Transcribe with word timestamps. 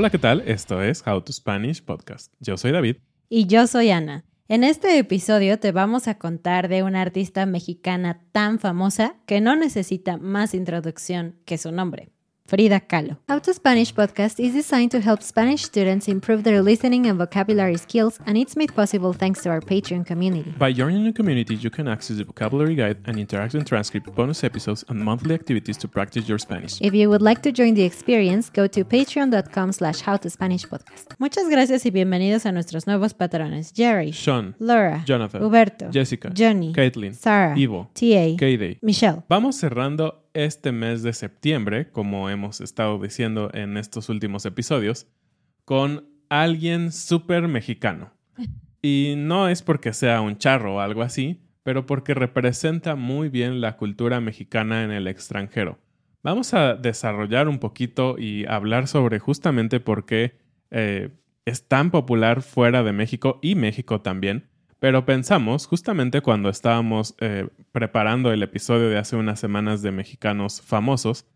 Hola, 0.00 0.08
¿qué 0.08 0.18
tal? 0.18 0.40
Esto 0.46 0.80
es 0.80 1.06
How 1.06 1.20
to 1.20 1.30
Spanish 1.30 1.84
Podcast. 1.84 2.32
Yo 2.40 2.56
soy 2.56 2.72
David. 2.72 2.96
Y 3.28 3.46
yo 3.46 3.66
soy 3.66 3.90
Ana. 3.90 4.24
En 4.48 4.64
este 4.64 4.96
episodio 4.96 5.60
te 5.60 5.72
vamos 5.72 6.08
a 6.08 6.16
contar 6.16 6.68
de 6.68 6.82
una 6.82 7.02
artista 7.02 7.44
mexicana 7.44 8.22
tan 8.32 8.58
famosa 8.58 9.16
que 9.26 9.42
no 9.42 9.56
necesita 9.56 10.16
más 10.16 10.54
introducción 10.54 11.36
que 11.44 11.58
su 11.58 11.70
nombre. 11.70 12.08
Frida 12.50 12.80
Kahlo. 12.80 13.16
How 13.28 13.38
to 13.38 13.54
Spanish 13.54 13.94
podcast 13.94 14.40
is 14.44 14.54
designed 14.54 14.90
to 14.90 15.00
help 15.00 15.22
Spanish 15.22 15.62
students 15.62 16.08
improve 16.08 16.42
their 16.42 16.60
listening 16.60 17.06
and 17.06 17.16
vocabulary 17.16 17.76
skills, 17.76 18.18
and 18.26 18.36
it's 18.36 18.56
made 18.56 18.74
possible 18.74 19.12
thanks 19.12 19.40
to 19.44 19.50
our 19.50 19.60
Patreon 19.60 20.04
community. 20.04 20.52
By 20.58 20.72
joining 20.72 21.04
the 21.04 21.12
community, 21.12 21.54
you 21.54 21.70
can 21.70 21.86
access 21.86 22.16
the 22.16 22.24
vocabulary 22.24 22.74
guide 22.74 22.96
and 23.06 23.18
interactive 23.18 23.64
transcript, 23.64 24.12
bonus 24.16 24.42
episodes, 24.42 24.84
and 24.88 24.98
monthly 24.98 25.32
activities 25.32 25.76
to 25.76 25.86
practice 25.86 26.28
your 26.28 26.38
Spanish. 26.38 26.80
If 26.80 26.92
you 26.92 27.08
would 27.08 27.22
like 27.22 27.40
to 27.42 27.52
join 27.52 27.74
the 27.74 27.84
experience, 27.84 28.50
go 28.50 28.66
to 28.66 28.84
patreon.com 28.84 29.70
slash 29.70 30.02
howtospanishpodcast. 30.02 31.14
Muchas 31.20 31.48
gracias 31.48 31.86
y 31.86 31.92
bienvenidos 31.92 32.46
a 32.46 32.50
nuestros 32.50 32.84
nuevos 32.84 33.14
patrones. 33.14 33.72
Jerry, 33.76 34.10
Sean, 34.10 34.56
Laura, 34.58 35.04
Jonathan, 35.06 35.40
Huberto, 35.40 35.92
Jessica, 35.92 36.32
Johnny, 36.34 36.72
Caitlin, 36.72 37.14
Sarah, 37.14 37.54
Ivo, 37.56 37.90
TA, 37.94 38.34
Kayday. 38.36 38.78
Michelle. 38.82 39.22
Vamos 39.28 39.54
cerrando 39.54 40.20
este 40.34 40.72
mes 40.72 41.02
de 41.02 41.12
septiembre, 41.12 41.90
como 41.90 42.30
hemos 42.30 42.60
estado 42.60 42.98
diciendo 42.98 43.50
en 43.52 43.76
estos 43.76 44.08
últimos 44.08 44.46
episodios, 44.46 45.06
con 45.64 46.08
alguien 46.28 46.92
súper 46.92 47.48
mexicano. 47.48 48.12
Y 48.82 49.12
no 49.18 49.50
es 49.50 49.60
porque 49.60 49.92
sea 49.92 50.22
un 50.22 50.38
charro 50.38 50.76
o 50.76 50.80
algo 50.80 51.02
así, 51.02 51.42
pero 51.62 51.84
porque 51.84 52.14
representa 52.14 52.96
muy 52.96 53.28
bien 53.28 53.60
la 53.60 53.76
cultura 53.76 54.20
mexicana 54.20 54.84
en 54.84 54.90
el 54.90 55.06
extranjero. 55.06 55.78
Vamos 56.22 56.54
a 56.54 56.76
desarrollar 56.76 57.46
un 57.46 57.58
poquito 57.58 58.16
y 58.18 58.46
hablar 58.46 58.88
sobre 58.88 59.18
justamente 59.18 59.80
por 59.80 60.06
qué 60.06 60.38
eh, 60.70 61.10
es 61.44 61.68
tan 61.68 61.90
popular 61.90 62.40
fuera 62.40 62.82
de 62.82 62.92
México 62.92 63.38
y 63.42 63.54
México 63.54 64.00
también 64.00 64.49
pero 64.80 65.04
pensamos, 65.04 65.66
justamente 65.66 66.22
cuando 66.22 66.48
estábamos 66.48 67.14
eh, 67.20 67.46
preparando 67.70 68.32
el 68.32 68.42
episodio 68.42 68.88
de 68.88 68.96
hace 68.98 69.14
unas 69.14 69.38
semanas 69.38 69.82
de 69.82 69.92
mexicanos 69.92 70.62
famosos, 70.62 71.26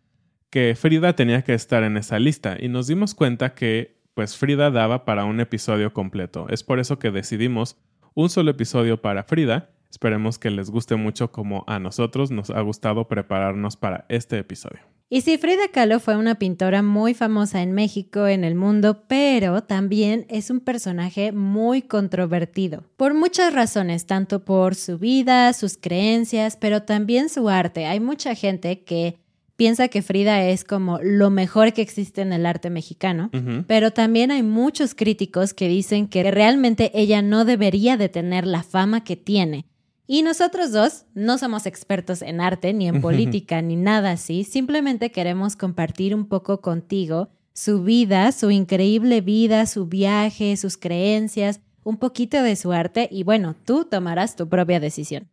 que 0.51 0.75
Frida 0.75 1.15
tenía 1.15 1.43
que 1.43 1.53
estar 1.53 1.83
en 1.83 1.97
esa 1.97 2.19
lista 2.19 2.57
y 2.59 2.69
nos 2.69 2.87
dimos 2.87 3.15
cuenta 3.15 3.55
que 3.55 4.03
pues 4.15 4.37
Frida 4.37 4.71
daba 4.71 5.05
para 5.05 5.25
un 5.25 5.41
episodio 5.41 5.93
completo. 5.93 6.47
Es 6.49 6.63
por 6.63 6.79
eso 6.79 6.99
que 6.99 7.11
decidimos 7.11 7.77
un 8.15 8.31
solo 8.31 8.53
episodio 8.53 9.03
para 9.03 9.25
Frida. 9.25 9.71
Esperemos 9.91 10.39
que 10.39 10.51
les 10.51 10.71
guste 10.71 10.97
mucho 10.97 11.31
como 11.31 11.65
a 11.67 11.79
nosotros 11.79 12.31
nos 12.31 12.51
ha 12.51 12.61
gustado 12.61 13.09
prepararnos 13.09 13.77
para 13.77 14.07
este 14.09 14.39
episodio. 14.39 14.94
Y 15.11 15.21
sí, 15.21 15.37
Frida 15.39 15.69
Kahlo 15.71 16.01
fue 16.01 16.17
una 16.17 16.37
pintora 16.37 16.83
muy 16.83 17.15
famosa 17.15 17.63
en 17.63 17.73
México, 17.73 18.27
en 18.27 18.43
el 18.43 18.55
mundo, 18.55 19.05
pero 19.07 19.63
también 19.63 20.27
es 20.29 20.51
un 20.51 20.61
personaje 20.61 21.31
muy 21.31 21.83
controvertido. 21.83 22.85
Por 22.97 23.15
muchas 23.15 23.53
razones, 23.53 24.07
tanto 24.07 24.45
por 24.45 24.75
su 24.75 24.99
vida, 24.99 25.53
sus 25.53 25.77
creencias, 25.77 26.57
pero 26.57 26.83
también 26.83 27.29
su 27.29 27.49
arte. 27.49 27.87
Hay 27.87 28.01
mucha 28.01 28.35
gente 28.35 28.83
que 28.83 29.19
piensa 29.57 29.89
que 29.89 30.03
Frida 30.03 30.43
es 30.47 30.65
como 30.65 30.99
lo 31.03 31.31
mejor 31.31 31.73
que 31.75 31.83
existe 31.83 32.23
en 32.23 32.33
el 32.33 32.47
arte 32.47 32.71
mexicano, 32.71 33.31
pero 33.67 33.93
también 33.93 34.31
hay 34.31 34.43
muchos 34.43 34.95
críticos 34.95 35.55
que 35.55 35.69
dicen 35.69 36.09
que 36.09 36.29
realmente 36.31 36.91
ella 36.95 37.23
no 37.23 37.45
debería 37.45 37.97
de 37.97 38.09
tener 38.09 38.47
la 38.47 38.63
fama 38.63 39.05
que 39.05 39.17
tiene 39.17 39.67
y 40.07 40.23
nosotros 40.23 40.73
dos 40.73 41.07
no 41.15 41.39
somos 41.39 41.67
expertos 41.67 42.23
en 42.23 42.41
arte, 42.41 42.73
ni 42.73 42.89
en 42.89 43.01
política, 43.01 43.63
ni 43.63 43.77
nada 43.77 44.13
así. 44.13 44.45
Simplemente 44.45 45.11
queremos 45.11 45.57
compartir 45.57 46.15
un 46.15 46.27
poco 46.27 46.61
contigo 46.61 47.31
su 47.55 47.83
vida, 47.83 48.33
su 48.33 48.51
increíble 48.51 49.21
vida, 49.21 49.67
su 49.67 49.87
viaje, 49.87 50.57
sus 50.57 50.77
creencias, 50.77 51.61
un 51.85 51.99
poquito 51.99 52.43
de 52.43 52.57
su 52.57 52.73
arte 52.73 53.09
y 53.11 53.23
bueno, 53.23 53.55
tú 53.65 53.85
tomarás 53.85 54.37
tu 54.37 54.49
propia 54.49 54.81
decisión. 54.81 55.29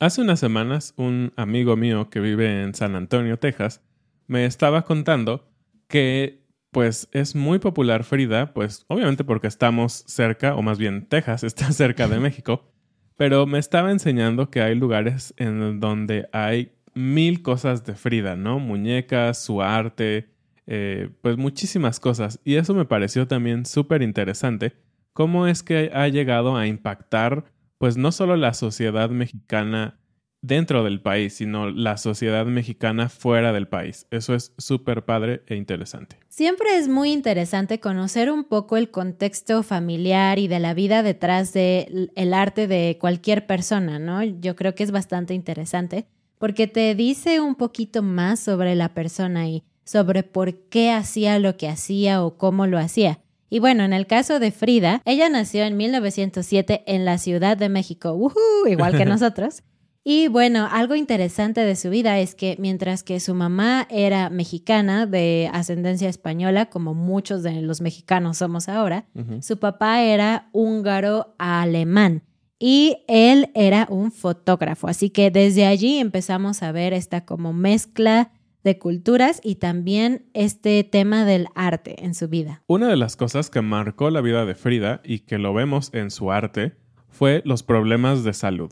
Hace 0.00 0.22
unas 0.22 0.40
semanas 0.40 0.94
un 0.96 1.32
amigo 1.36 1.76
mío 1.76 2.08
que 2.08 2.20
vive 2.20 2.62
en 2.62 2.74
San 2.74 2.94
Antonio, 2.94 3.38
Texas, 3.38 3.82
me 4.26 4.46
estaba 4.46 4.82
contando 4.82 5.50
que 5.88 6.46
pues 6.70 7.08
es 7.12 7.34
muy 7.34 7.58
popular 7.58 8.04
Frida, 8.04 8.52
pues 8.52 8.84
obviamente 8.88 9.24
porque 9.24 9.46
estamos 9.46 10.04
cerca, 10.06 10.54
o 10.54 10.62
más 10.62 10.78
bien 10.78 11.06
Texas 11.08 11.42
está 11.42 11.72
cerca 11.72 12.08
de 12.08 12.20
México, 12.20 12.72
pero 13.18 13.46
me 13.46 13.58
estaba 13.58 13.90
enseñando 13.90 14.48
que 14.48 14.62
hay 14.62 14.76
lugares 14.76 15.34
en 15.38 15.80
donde 15.80 16.28
hay 16.32 16.70
mil 16.94 17.42
cosas 17.42 17.84
de 17.84 17.96
Frida, 17.96 18.36
¿no? 18.36 18.60
Muñecas, 18.60 19.42
su 19.42 19.60
arte, 19.60 20.30
eh, 20.68 21.10
pues 21.20 21.36
muchísimas 21.36 21.98
cosas. 21.98 22.38
Y 22.44 22.54
eso 22.54 22.74
me 22.74 22.84
pareció 22.84 23.26
también 23.26 23.66
súper 23.66 24.02
interesante. 24.02 24.76
¿Cómo 25.14 25.48
es 25.48 25.64
que 25.64 25.90
ha 25.92 26.06
llegado 26.06 26.56
a 26.56 26.68
impactar, 26.68 27.46
pues 27.78 27.96
no 27.96 28.12
solo 28.12 28.36
la 28.36 28.54
sociedad 28.54 29.10
mexicana 29.10 29.98
dentro 30.40 30.84
del 30.84 31.00
país, 31.00 31.34
sino 31.34 31.70
la 31.70 31.96
sociedad 31.96 32.46
mexicana 32.46 33.08
fuera 33.08 33.52
del 33.52 33.68
país. 33.68 34.06
Eso 34.10 34.34
es 34.34 34.52
súper 34.58 35.04
padre 35.04 35.42
e 35.46 35.56
interesante. 35.56 36.16
Siempre 36.28 36.76
es 36.76 36.88
muy 36.88 37.12
interesante 37.12 37.80
conocer 37.80 38.30
un 38.30 38.44
poco 38.44 38.76
el 38.76 38.90
contexto 38.90 39.62
familiar 39.62 40.38
y 40.38 40.48
de 40.48 40.60
la 40.60 40.74
vida 40.74 41.02
detrás 41.02 41.52
del 41.52 42.12
el 42.14 42.34
arte 42.34 42.66
de 42.66 42.98
cualquier 43.00 43.46
persona, 43.46 43.98
¿no? 43.98 44.22
Yo 44.22 44.54
creo 44.54 44.74
que 44.74 44.84
es 44.84 44.90
bastante 44.90 45.34
interesante 45.34 46.06
porque 46.38 46.66
te 46.68 46.94
dice 46.94 47.40
un 47.40 47.56
poquito 47.56 48.02
más 48.02 48.40
sobre 48.40 48.74
la 48.74 48.94
persona 48.94 49.48
y 49.48 49.64
sobre 49.84 50.22
por 50.22 50.54
qué 50.68 50.92
hacía 50.92 51.38
lo 51.38 51.56
que 51.56 51.68
hacía 51.68 52.22
o 52.22 52.36
cómo 52.36 52.66
lo 52.66 52.78
hacía. 52.78 53.20
Y 53.50 53.60
bueno, 53.60 53.82
en 53.82 53.94
el 53.94 54.06
caso 54.06 54.38
de 54.38 54.52
Frida, 54.52 55.00
ella 55.04 55.28
nació 55.28 55.64
en 55.64 55.76
1907 55.76 56.84
en 56.86 57.04
la 57.04 57.16
Ciudad 57.18 57.56
de 57.56 57.68
México, 57.68 58.32
igual 58.66 58.96
que 58.96 59.04
nosotros. 59.06 59.62
Y 60.10 60.28
bueno, 60.28 60.66
algo 60.72 60.94
interesante 60.94 61.60
de 61.60 61.76
su 61.76 61.90
vida 61.90 62.18
es 62.18 62.34
que 62.34 62.56
mientras 62.58 63.02
que 63.02 63.20
su 63.20 63.34
mamá 63.34 63.86
era 63.90 64.30
mexicana 64.30 65.04
de 65.04 65.50
ascendencia 65.52 66.08
española, 66.08 66.70
como 66.70 66.94
muchos 66.94 67.42
de 67.42 67.60
los 67.60 67.82
mexicanos 67.82 68.38
somos 68.38 68.70
ahora, 68.70 69.04
su 69.42 69.58
papá 69.58 70.02
era 70.02 70.48
húngaro 70.52 71.34
alemán 71.36 72.22
y 72.58 73.04
él 73.06 73.50
era 73.54 73.86
un 73.90 74.10
fotógrafo. 74.10 74.88
Así 74.88 75.10
que 75.10 75.30
desde 75.30 75.66
allí 75.66 75.98
empezamos 75.98 76.62
a 76.62 76.72
ver 76.72 76.94
esta 76.94 77.26
como 77.26 77.52
mezcla 77.52 78.30
de 78.64 78.78
culturas 78.78 79.42
y 79.44 79.56
también 79.56 80.30
este 80.32 80.84
tema 80.84 81.26
del 81.26 81.48
arte 81.54 82.02
en 82.02 82.14
su 82.14 82.28
vida. 82.28 82.62
Una 82.66 82.88
de 82.88 82.96
las 82.96 83.16
cosas 83.16 83.50
que 83.50 83.60
marcó 83.60 84.08
la 84.08 84.22
vida 84.22 84.46
de 84.46 84.54
Frida 84.54 85.02
y 85.04 85.18
que 85.18 85.36
lo 85.36 85.52
vemos 85.52 85.90
en 85.92 86.10
su 86.10 86.32
arte 86.32 86.76
fue 87.10 87.42
los 87.44 87.62
problemas 87.62 88.24
de 88.24 88.32
salud. 88.32 88.70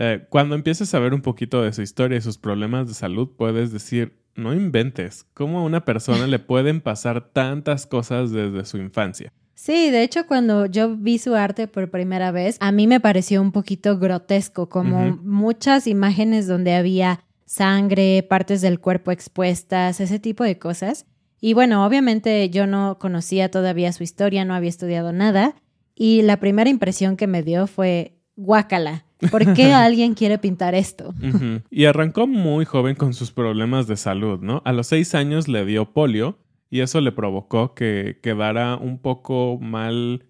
Eh, 0.00 0.24
cuando 0.28 0.54
empieces 0.54 0.94
a 0.94 1.00
ver 1.00 1.12
un 1.12 1.22
poquito 1.22 1.60
de 1.60 1.72
su 1.72 1.82
historia 1.82 2.18
y 2.18 2.20
sus 2.20 2.38
problemas 2.38 2.86
de 2.86 2.94
salud, 2.94 3.30
puedes 3.36 3.72
decir, 3.72 4.16
no 4.36 4.54
inventes, 4.54 5.26
¿cómo 5.34 5.58
a 5.58 5.64
una 5.64 5.84
persona 5.84 6.28
le 6.28 6.38
pueden 6.38 6.80
pasar 6.80 7.32
tantas 7.32 7.84
cosas 7.84 8.30
desde 8.30 8.64
su 8.64 8.78
infancia? 8.78 9.32
Sí, 9.54 9.90
de 9.90 10.04
hecho 10.04 10.28
cuando 10.28 10.66
yo 10.66 10.96
vi 10.96 11.18
su 11.18 11.34
arte 11.34 11.66
por 11.66 11.90
primera 11.90 12.30
vez, 12.30 12.58
a 12.60 12.70
mí 12.70 12.86
me 12.86 13.00
pareció 13.00 13.42
un 13.42 13.50
poquito 13.50 13.98
grotesco, 13.98 14.68
como 14.68 15.18
muchas 15.24 15.88
imágenes 15.88 16.46
donde 16.46 16.76
había 16.76 17.24
sangre, 17.44 18.22
partes 18.22 18.60
del 18.60 18.78
cuerpo 18.78 19.10
expuestas, 19.10 20.00
ese 20.00 20.20
tipo 20.20 20.44
de 20.44 20.60
cosas. 20.60 21.06
Y 21.40 21.54
bueno, 21.54 21.84
obviamente 21.84 22.48
yo 22.50 22.68
no 22.68 23.00
conocía 23.00 23.50
todavía 23.50 23.92
su 23.92 24.04
historia, 24.04 24.44
no 24.44 24.54
había 24.54 24.70
estudiado 24.70 25.12
nada, 25.12 25.56
y 25.96 26.22
la 26.22 26.36
primera 26.36 26.70
impresión 26.70 27.16
que 27.16 27.26
me 27.26 27.42
dio 27.42 27.66
fue 27.66 28.20
guácala. 28.36 29.07
¿Por 29.30 29.52
qué 29.54 29.72
alguien 29.72 30.14
quiere 30.14 30.38
pintar 30.38 30.74
esto? 30.74 31.14
Y 31.70 31.84
arrancó 31.84 32.26
muy 32.26 32.64
joven 32.64 32.94
con 32.94 33.14
sus 33.14 33.32
problemas 33.32 33.86
de 33.86 33.96
salud, 33.96 34.40
¿no? 34.40 34.62
A 34.64 34.72
los 34.72 34.86
seis 34.86 35.14
años 35.14 35.48
le 35.48 35.64
dio 35.64 35.92
polio 35.92 36.38
y 36.70 36.80
eso 36.80 37.00
le 37.00 37.12
provocó 37.12 37.74
que 37.74 38.18
quedara 38.22 38.76
un 38.76 38.98
poco 38.98 39.58
mal 39.60 40.26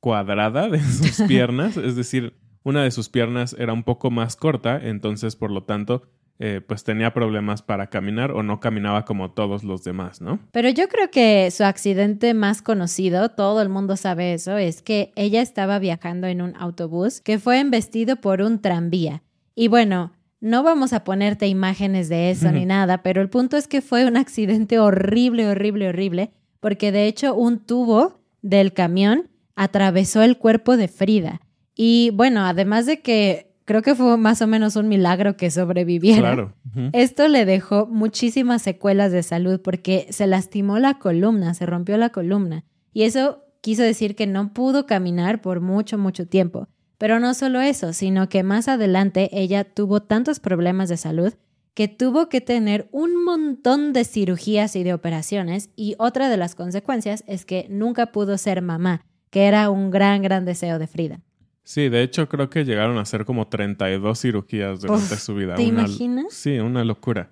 cuadrada 0.00 0.68
de 0.68 0.80
sus 0.80 1.22
piernas, 1.28 1.76
es 1.76 1.96
decir, 1.96 2.34
una 2.64 2.82
de 2.82 2.90
sus 2.90 3.08
piernas 3.08 3.54
era 3.58 3.72
un 3.72 3.82
poco 3.82 4.10
más 4.10 4.36
corta, 4.36 4.80
entonces 4.82 5.36
por 5.36 5.50
lo 5.50 5.64
tanto 5.64 6.02
eh, 6.44 6.60
pues 6.60 6.82
tenía 6.82 7.14
problemas 7.14 7.62
para 7.62 7.86
caminar 7.86 8.32
o 8.32 8.42
no 8.42 8.58
caminaba 8.58 9.04
como 9.04 9.30
todos 9.30 9.62
los 9.62 9.84
demás, 9.84 10.20
¿no? 10.20 10.40
Pero 10.50 10.68
yo 10.70 10.88
creo 10.88 11.08
que 11.08 11.48
su 11.52 11.62
accidente 11.62 12.34
más 12.34 12.62
conocido, 12.62 13.28
todo 13.28 13.62
el 13.62 13.68
mundo 13.68 13.96
sabe 13.96 14.34
eso, 14.34 14.56
es 14.56 14.82
que 14.82 15.12
ella 15.14 15.40
estaba 15.40 15.78
viajando 15.78 16.26
en 16.26 16.42
un 16.42 16.56
autobús 16.56 17.20
que 17.20 17.38
fue 17.38 17.60
embestido 17.60 18.16
por 18.16 18.42
un 18.42 18.60
tranvía. 18.60 19.22
Y 19.54 19.68
bueno, 19.68 20.14
no 20.40 20.64
vamos 20.64 20.92
a 20.92 21.04
ponerte 21.04 21.46
imágenes 21.46 22.08
de 22.08 22.32
eso 22.32 22.50
ni 22.50 22.66
nada, 22.66 23.04
pero 23.04 23.22
el 23.22 23.28
punto 23.28 23.56
es 23.56 23.68
que 23.68 23.80
fue 23.80 24.04
un 24.04 24.16
accidente 24.16 24.80
horrible, 24.80 25.46
horrible, 25.46 25.90
horrible, 25.90 26.32
porque 26.58 26.90
de 26.90 27.06
hecho 27.06 27.36
un 27.36 27.60
tubo 27.60 28.18
del 28.40 28.72
camión 28.72 29.30
atravesó 29.54 30.22
el 30.22 30.38
cuerpo 30.38 30.76
de 30.76 30.88
Frida. 30.88 31.40
Y 31.76 32.10
bueno, 32.14 32.44
además 32.44 32.86
de 32.86 33.00
que 33.00 33.51
creo 33.64 33.82
que 33.82 33.94
fue 33.94 34.16
más 34.16 34.42
o 34.42 34.46
menos 34.46 34.76
un 34.76 34.88
milagro 34.88 35.36
que 35.36 35.50
sobreviviera. 35.50 36.54
Esto 36.92 37.28
le 37.28 37.44
dejó 37.44 37.86
muchísimas 37.86 38.62
secuelas 38.62 39.12
de 39.12 39.22
salud 39.22 39.60
porque 39.60 40.06
se 40.10 40.26
lastimó 40.26 40.78
la 40.78 40.98
columna, 40.98 41.54
se 41.54 41.66
rompió 41.66 41.96
la 41.96 42.10
columna. 42.10 42.64
Y 42.92 43.02
eso 43.02 43.44
quiso 43.60 43.82
decir 43.82 44.16
que 44.16 44.26
no 44.26 44.52
pudo 44.52 44.86
caminar 44.86 45.40
por 45.40 45.60
mucho, 45.60 45.98
mucho 45.98 46.26
tiempo. 46.26 46.68
Pero 46.98 47.18
no 47.18 47.34
solo 47.34 47.60
eso, 47.60 47.92
sino 47.92 48.28
que 48.28 48.42
más 48.42 48.68
adelante 48.68 49.28
ella 49.32 49.64
tuvo 49.64 50.02
tantos 50.02 50.40
problemas 50.40 50.88
de 50.88 50.96
salud 50.96 51.34
que 51.74 51.88
tuvo 51.88 52.28
que 52.28 52.40
tener 52.40 52.88
un 52.92 53.24
montón 53.24 53.92
de 53.92 54.04
cirugías 54.04 54.76
y 54.76 54.82
de 54.82 54.92
operaciones 54.92 55.70
y 55.74 55.94
otra 55.98 56.28
de 56.28 56.36
las 56.36 56.54
consecuencias 56.54 57.24
es 57.26 57.44
que 57.46 57.66
nunca 57.70 58.12
pudo 58.12 58.36
ser 58.36 58.60
mamá, 58.60 59.06
que 59.30 59.46
era 59.46 59.70
un 59.70 59.90
gran, 59.90 60.22
gran 60.22 60.44
deseo 60.44 60.78
de 60.78 60.86
Frida. 60.86 61.20
Sí, 61.64 61.88
de 61.88 62.02
hecho 62.02 62.28
creo 62.28 62.50
que 62.50 62.64
llegaron 62.64 62.98
a 62.98 63.04
ser 63.04 63.24
como 63.24 63.48
32 63.48 64.20
cirugías 64.20 64.80
durante 64.80 65.16
su 65.16 65.34
vida. 65.34 65.54
¿Te 65.54 65.62
imaginas? 65.62 66.32
Sí, 66.32 66.58
una 66.58 66.84
locura. 66.84 67.30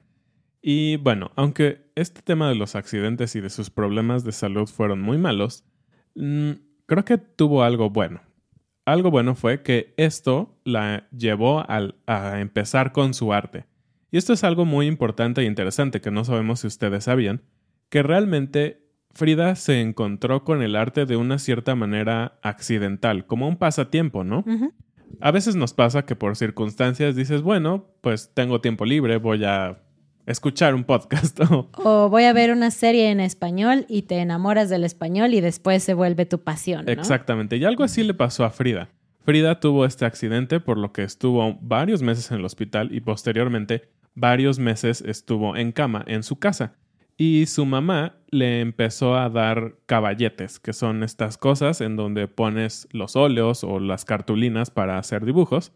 Y 0.62 0.96
bueno, 0.96 1.32
aunque 1.36 1.90
este 1.94 2.22
tema 2.22 2.48
de 2.48 2.54
los 2.54 2.74
accidentes 2.74 3.34
y 3.34 3.40
de 3.40 3.50
sus 3.50 3.70
problemas 3.70 4.24
de 4.24 4.32
salud 4.32 4.66
fueron 4.66 5.00
muy 5.00 5.18
malos, 5.18 5.64
mm, 6.14 6.50
creo 6.86 7.04
que 7.04 7.18
tuvo 7.18 7.62
algo 7.62 7.90
bueno. 7.90 8.20
Algo 8.84 9.10
bueno 9.10 9.34
fue 9.34 9.62
que 9.62 9.94
esto 9.96 10.58
la 10.64 11.08
llevó 11.10 11.64
a 11.68 12.40
empezar 12.40 12.92
con 12.92 13.14
su 13.14 13.32
arte. 13.32 13.66
Y 14.10 14.16
esto 14.18 14.32
es 14.32 14.42
algo 14.42 14.64
muy 14.64 14.86
importante 14.86 15.42
e 15.42 15.44
interesante 15.44 16.00
que 16.00 16.10
no 16.10 16.24
sabemos 16.24 16.60
si 16.60 16.66
ustedes 16.66 17.04
sabían, 17.04 17.42
que 17.88 18.02
realmente 18.02 18.89
Frida 19.12 19.56
se 19.56 19.80
encontró 19.80 20.44
con 20.44 20.62
el 20.62 20.76
arte 20.76 21.06
de 21.06 21.16
una 21.16 21.38
cierta 21.38 21.74
manera 21.74 22.38
accidental, 22.42 23.26
como 23.26 23.48
un 23.48 23.56
pasatiempo, 23.56 24.24
¿no? 24.24 24.44
A 25.20 25.30
veces 25.30 25.56
nos 25.56 25.72
pasa 25.72 26.06
que 26.06 26.14
por 26.16 26.36
circunstancias 26.36 27.16
dices, 27.16 27.42
bueno, 27.42 27.86
pues 28.00 28.30
tengo 28.32 28.60
tiempo 28.60 28.84
libre, 28.84 29.16
voy 29.16 29.44
a 29.44 29.78
escuchar 30.26 30.74
un 30.74 30.84
podcast. 30.84 31.40
o 31.72 32.08
voy 32.08 32.24
a 32.24 32.32
ver 32.32 32.52
una 32.52 32.70
serie 32.70 33.10
en 33.10 33.20
español 33.20 33.84
y 33.88 34.02
te 34.02 34.18
enamoras 34.18 34.70
del 34.70 34.84
español 34.84 35.34
y 35.34 35.40
después 35.40 35.82
se 35.82 35.94
vuelve 35.94 36.26
tu 36.26 36.42
pasión. 36.42 36.86
¿no? 36.86 36.92
Exactamente. 36.92 37.56
Y 37.56 37.64
algo 37.64 37.84
así 37.84 38.04
le 38.04 38.14
pasó 38.14 38.44
a 38.44 38.50
Frida. 38.50 38.88
Frida 39.24 39.60
tuvo 39.60 39.84
este 39.84 40.06
accidente 40.06 40.60
por 40.60 40.78
lo 40.78 40.92
que 40.92 41.02
estuvo 41.02 41.58
varios 41.60 42.02
meses 42.02 42.30
en 42.30 42.38
el 42.38 42.44
hospital 42.44 42.94
y 42.94 43.00
posteriormente 43.00 43.90
varios 44.14 44.58
meses 44.58 45.02
estuvo 45.02 45.56
en 45.56 45.72
cama 45.72 46.04
en 46.06 46.22
su 46.22 46.38
casa. 46.38 46.74
Y 47.22 47.44
su 47.44 47.66
mamá 47.66 48.14
le 48.30 48.62
empezó 48.62 49.14
a 49.14 49.28
dar 49.28 49.74
caballetes, 49.84 50.58
que 50.58 50.72
son 50.72 51.02
estas 51.02 51.36
cosas 51.36 51.82
en 51.82 51.94
donde 51.94 52.28
pones 52.28 52.88
los 52.92 53.14
óleos 53.14 53.62
o 53.62 53.78
las 53.78 54.06
cartulinas 54.06 54.70
para 54.70 54.96
hacer 54.96 55.26
dibujos. 55.26 55.70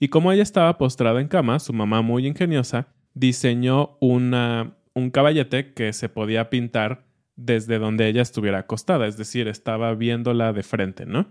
Y 0.00 0.08
como 0.08 0.32
ella 0.32 0.42
estaba 0.42 0.78
postrada 0.78 1.20
en 1.20 1.28
cama, 1.28 1.60
su 1.60 1.72
mamá 1.72 2.02
muy 2.02 2.26
ingeniosa 2.26 2.88
diseñó 3.14 3.98
una, 4.00 4.78
un 4.92 5.10
caballete 5.10 5.74
que 5.74 5.92
se 5.92 6.08
podía 6.08 6.50
pintar 6.50 7.06
desde 7.36 7.78
donde 7.78 8.08
ella 8.08 8.22
estuviera 8.22 8.58
acostada, 8.58 9.06
es 9.06 9.16
decir, 9.16 9.46
estaba 9.46 9.94
viéndola 9.94 10.52
de 10.52 10.64
frente, 10.64 11.06
¿no? 11.06 11.28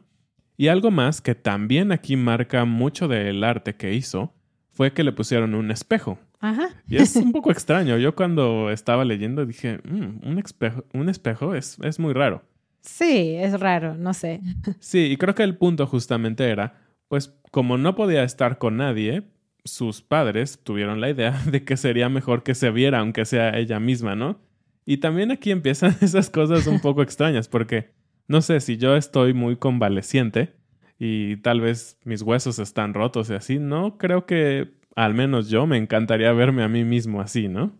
Y 0.56 0.70
algo 0.70 0.90
más 0.90 1.20
que 1.20 1.36
también 1.36 1.92
aquí 1.92 2.16
marca 2.16 2.64
mucho 2.64 3.10
del 3.10 3.44
arte 3.44 3.76
que 3.76 3.94
hizo 3.94 4.34
fue 4.72 4.94
que 4.94 5.04
le 5.04 5.12
pusieron 5.12 5.54
un 5.54 5.70
espejo. 5.70 6.18
Ajá. 6.40 6.70
Y 6.88 6.98
es 6.98 7.16
un 7.16 7.32
poco 7.32 7.52
extraño. 7.52 7.98
Yo 7.98 8.16
cuando 8.16 8.70
estaba 8.72 9.04
leyendo 9.06 9.46
dije, 9.46 9.80
mm, 9.84 10.28
un 10.28 10.40
espejo, 10.40 10.86
un 10.94 11.10
espejo 11.10 11.54
es, 11.56 11.78
es 11.84 12.00
muy 12.00 12.14
raro. 12.14 12.44
Sí, 12.82 13.36
es 13.36 13.60
raro, 13.60 13.96
no 13.96 14.14
sé. 14.14 14.42
Sí, 14.80 15.12
y 15.12 15.18
creo 15.18 15.36
que 15.36 15.44
el 15.44 15.58
punto 15.58 15.86
justamente 15.86 16.50
era, 16.50 16.82
pues 17.08 17.36
como 17.52 17.78
no 17.78 17.96
podía 17.96 18.24
estar 18.24 18.58
con 18.58 18.78
nadie, 18.78 19.24
sus 19.66 20.02
padres 20.02 20.60
tuvieron 20.64 21.02
la 21.02 21.10
idea 21.10 21.32
de 21.46 21.64
que 21.64 21.78
sería 21.78 22.10
mejor 22.10 22.44
que 22.44 22.56
se 22.56 22.72
viera, 22.72 23.00
aunque 23.00 23.26
sea 23.26 23.58
ella 23.58 23.80
misma, 23.80 24.16
¿no? 24.16 24.40
Y 24.86 24.98
también 24.98 25.32
aquí 25.32 25.52
empiezan 25.52 25.96
esas 26.02 26.30
cosas 26.30 26.68
un 26.68 26.80
poco 26.80 27.04
extrañas, 27.04 27.48
porque 27.48 27.92
no 28.28 28.42
sé 28.42 28.60
si 28.62 28.78
yo 28.78 28.96
estoy 28.96 29.34
muy 29.34 29.58
convaleciente 29.58 30.54
y 30.98 31.38
tal 31.38 31.62
vez 31.62 31.98
mis 32.04 32.22
huesos 32.22 32.60
están 32.60 32.94
rotos 32.94 33.30
y 33.30 33.34
así, 33.34 33.60
no 33.60 33.98
creo 33.98 34.26
que 34.26 34.79
al 34.96 35.14
menos 35.14 35.50
yo 35.50 35.66
me 35.66 35.78
encantaría 35.78 36.32
verme 36.34 36.64
a 36.64 36.68
mí 36.68 36.84
mismo 36.84 37.22
así, 37.22 37.48
¿no? 37.48 37.72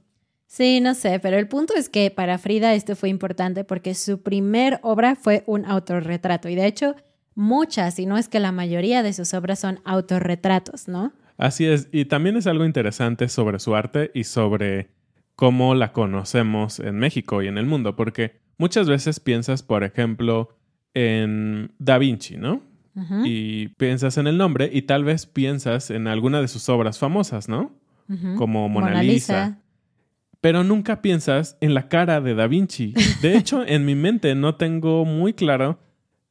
Sí, 0.46 0.82
no 0.82 0.96
sé, 0.96 1.20
pero 1.20 1.38
el 1.38 1.48
punto 1.48 1.76
es 1.76 1.90
que 1.90 2.10
para 2.10 2.40
Frida 2.40 2.74
esto 2.74 2.96
fue 2.96 3.10
importante 3.10 3.64
porque 3.64 3.94
su 3.94 4.24
primer 4.24 4.80
obra 4.82 5.16
fue 5.16 5.44
un 5.46 5.64
autorretrato 5.66 6.50
y 6.50 6.56
de 6.56 6.66
hecho 6.66 6.96
muchas, 7.36 7.96
si 7.96 8.06
no 8.08 8.18
es 8.18 8.28
que 8.28 8.40
la 8.40 8.52
mayoría 8.52 9.04
de 9.04 9.14
sus 9.14 9.34
obras 9.34 9.60
son 9.60 9.80
autorretratos, 9.86 10.88
¿no? 10.88 11.14
Así 11.38 11.66
es, 11.66 11.88
y 11.92 12.06
también 12.06 12.36
es 12.36 12.48
algo 12.48 12.66
interesante 12.66 13.30
sobre 13.30 13.60
su 13.60 13.76
arte 13.76 14.12
y 14.14 14.24
sobre 14.24 14.90
cómo 15.36 15.76
la 15.76 15.94
conocemos 15.94 16.80
en 16.80 16.98
México 16.98 17.42
y 17.42 17.48
en 17.48 17.58
el 17.58 17.66
mundo, 17.66 17.96
porque 17.96 18.42
muchas 18.58 18.90
veces 18.90 19.22
piensas, 19.22 19.64
por 19.64 19.84
ejemplo, 19.84 20.58
en 20.94 21.72
Da 21.80 21.98
Vinci, 21.98 22.38
¿no? 22.38 22.62
Y 23.24 23.70
piensas 23.70 24.18
en 24.18 24.28
el 24.28 24.38
nombre 24.38 24.70
y 24.72 24.84
tal 24.84 25.04
vez 25.04 25.26
piensas 25.26 25.90
en 25.90 26.08
alguna 26.08 26.42
de 26.42 26.48
sus 26.48 26.68
obras 26.70 27.00
famosas, 27.00 27.50
¿no? 27.50 27.72
Como 28.38 28.68
Mona, 28.70 29.04
Lisa. 29.04 29.60
Pero 30.42 30.64
nunca 30.64 31.02
piensas 31.02 31.58
en 31.62 31.74
la 31.74 31.90
cara 31.90 32.22
de 32.22 32.34
Da 32.34 32.48
Vinci. 32.48 32.94
De 33.22 33.38
hecho, 33.38 33.64
en 33.68 33.86
mi 33.86 33.96
mente 33.96 34.34
no 34.36 34.56
tengo 34.56 35.06
muy 35.06 35.34
claro 35.34 35.80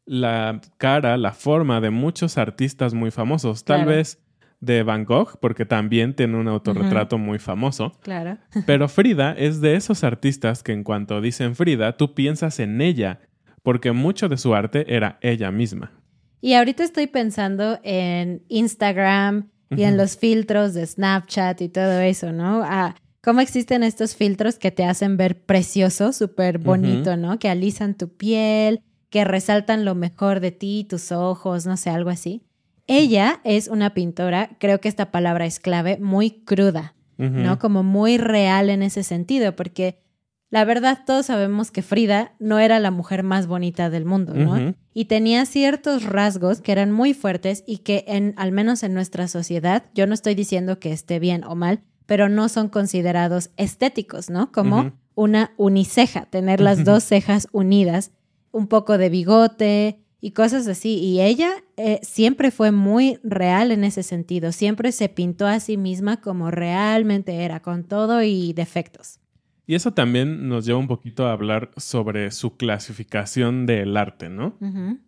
la 0.06 0.60
cara, 0.78 1.16
la 1.18 1.32
forma 1.32 1.80
de 1.80 1.90
muchos 1.90 2.38
artistas 2.38 2.94
muy 2.94 3.10
famosos. 3.10 3.64
Tal 3.64 3.84
vez 3.84 4.18
de 4.60 4.82
Van 4.82 5.04
Gogh, 5.04 5.38
porque 5.40 5.66
también 5.66 6.14
tiene 6.14 6.36
un 6.36 6.48
autorretrato 6.48 7.18
muy 7.18 7.38
famoso. 7.38 7.92
Claro. 8.02 8.38
Pero 8.66 8.88
Frida 8.88 9.32
es 9.32 9.60
de 9.60 9.76
esos 9.76 10.02
artistas 10.04 10.62
que 10.62 10.72
en 10.72 10.82
cuanto 10.82 11.20
dicen 11.20 11.54
Frida, 11.54 11.96
tú 11.96 12.14
piensas 12.14 12.58
en 12.58 12.80
ella 12.80 13.20
porque 13.62 13.92
mucho 13.92 14.28
de 14.28 14.38
su 14.38 14.54
arte 14.54 14.94
era 14.94 15.18
ella 15.20 15.50
misma. 15.50 15.92
Y 16.40 16.54
ahorita 16.54 16.84
estoy 16.84 17.06
pensando 17.06 17.80
en 17.82 18.42
Instagram 18.48 19.50
y 19.70 19.82
en 19.82 19.96
los 19.96 20.16
filtros 20.16 20.72
de 20.74 20.86
Snapchat 20.86 21.60
y 21.60 21.68
todo 21.68 22.00
eso, 22.00 22.32
¿no? 22.32 22.62
Ah, 22.64 22.94
cómo 23.22 23.40
existen 23.40 23.82
estos 23.82 24.14
filtros 24.14 24.58
que 24.58 24.70
te 24.70 24.84
hacen 24.84 25.16
ver 25.16 25.40
precioso, 25.40 26.12
súper 26.12 26.58
bonito, 26.58 27.16
¿no? 27.16 27.38
Que 27.38 27.48
alisan 27.48 27.94
tu 27.94 28.08
piel, 28.08 28.80
que 29.10 29.24
resaltan 29.24 29.84
lo 29.84 29.94
mejor 29.94 30.40
de 30.40 30.52
ti, 30.52 30.86
tus 30.88 31.12
ojos, 31.12 31.66
no 31.66 31.76
sé, 31.76 31.90
algo 31.90 32.10
así. 32.10 32.42
Ella 32.86 33.40
es 33.44 33.68
una 33.68 33.92
pintora, 33.92 34.56
creo 34.58 34.80
que 34.80 34.88
esta 34.88 35.10
palabra 35.10 35.44
es 35.44 35.60
clave, 35.60 35.98
muy 35.98 36.30
cruda, 36.30 36.94
¿no? 37.18 37.58
Como 37.58 37.82
muy 37.82 38.16
real 38.16 38.70
en 38.70 38.82
ese 38.82 39.02
sentido, 39.02 39.56
porque 39.56 39.98
la 40.50 40.64
verdad 40.64 41.00
todos 41.06 41.26
sabemos 41.26 41.70
que 41.70 41.82
Frida 41.82 42.32
no 42.38 42.58
era 42.58 42.78
la 42.78 42.90
mujer 42.90 43.22
más 43.22 43.46
bonita 43.46 43.90
del 43.90 44.04
mundo, 44.04 44.34
¿no? 44.34 44.74
Y 44.94 45.04
tenía 45.04 45.44
ciertos 45.44 46.04
rasgos 46.04 46.60
que 46.60 46.72
eran 46.72 46.90
muy 46.90 47.14
fuertes 47.14 47.64
y 47.66 47.78
que 47.78 48.04
en 48.08 48.34
al 48.36 48.52
menos 48.52 48.82
en 48.82 48.94
nuestra 48.94 49.28
sociedad, 49.28 49.84
yo 49.94 50.06
no 50.06 50.14
estoy 50.14 50.34
diciendo 50.34 50.80
que 50.80 50.92
esté 50.92 51.18
bien 51.18 51.44
o 51.44 51.54
mal, 51.54 51.80
pero 52.06 52.28
no 52.28 52.48
son 52.48 52.68
considerados 52.68 53.50
estéticos, 53.56 54.30
¿no? 54.30 54.50
Como 54.50 54.92
una 55.14 55.52
uniceja, 55.56 56.26
tener 56.26 56.60
las 56.60 56.84
dos 56.84 57.04
cejas 57.04 57.48
unidas, 57.52 58.12
un 58.50 58.66
poco 58.66 58.96
de 58.96 59.10
bigote, 59.10 60.00
y 60.20 60.32
cosas 60.32 60.66
así. 60.66 60.98
Y 60.98 61.20
ella 61.20 61.50
eh, 61.76 62.00
siempre 62.02 62.50
fue 62.50 62.72
muy 62.72 63.18
real 63.22 63.70
en 63.70 63.84
ese 63.84 64.02
sentido, 64.02 64.52
siempre 64.52 64.92
se 64.92 65.08
pintó 65.08 65.46
a 65.46 65.60
sí 65.60 65.76
misma 65.76 66.20
como 66.20 66.50
realmente 66.50 67.44
era, 67.44 67.60
con 67.60 67.84
todo 67.84 68.22
y 68.22 68.52
defectos. 68.52 69.20
Y 69.68 69.74
eso 69.74 69.92
también 69.92 70.48
nos 70.48 70.64
lleva 70.64 70.78
un 70.78 70.88
poquito 70.88 71.26
a 71.26 71.32
hablar 71.32 71.70
sobre 71.76 72.30
su 72.30 72.56
clasificación 72.56 73.66
del 73.66 73.98
arte, 73.98 74.30
¿no? 74.30 74.56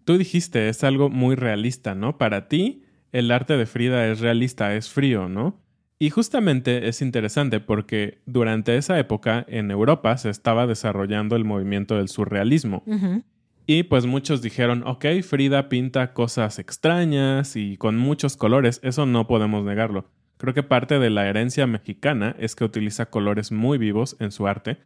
Tú 0.05 0.19
dijiste, 0.19 0.69
es 0.69 0.85
algo 0.85 1.09
muy 1.09 1.35
realista, 1.35 1.95
¿no? 1.95 2.19
Para 2.19 2.47
ti, 2.47 2.83
el 3.11 3.31
arte 3.31 3.57
de 3.57 3.65
Frida 3.65 4.07
es 4.07 4.21
realista, 4.21 4.77
es 4.77 4.91
frío, 4.91 5.31
¿no? 5.31 5.59
Y 5.99 6.11
justamente 6.11 6.89
es 6.89 7.01
interesante 7.01 7.61
porque 7.61 8.19
durante 8.27 8.77
esa 8.77 8.99
época 8.99 9.47
en 9.49 9.71
Europa 9.71 10.15
se 10.19 10.29
estaba 10.29 10.67
desarrollando 10.67 11.37
el 11.37 11.47
movimiento 11.47 11.97
del 11.97 12.09
surrealismo. 12.09 12.85
Y 13.65 13.85
pues 13.85 14.05
muchos 14.05 14.43
dijeron, 14.43 14.83
ok, 14.87 15.07
Frida 15.23 15.71
pinta 15.71 16.13
cosas 16.13 16.59
extrañas 16.59 17.57
y 17.57 17.79
con 17.79 17.97
muchos 17.97 18.37
colores, 18.37 18.81
eso 18.83 19.07
no 19.07 19.27
podemos 19.27 19.65
negarlo. 19.65 20.11
Creo 20.41 20.55
que 20.55 20.63
parte 20.63 20.99
de 20.99 21.11
la 21.11 21.29
herencia 21.29 21.67
mexicana 21.67 22.35
es 22.39 22.57
que 22.57 22.65
utiliza 22.65 23.11
colores 23.11 23.53
muy 23.53 23.77
vivos 23.77 24.17
en 24.21 24.33
su 24.33 24.47
arte. 24.47 24.79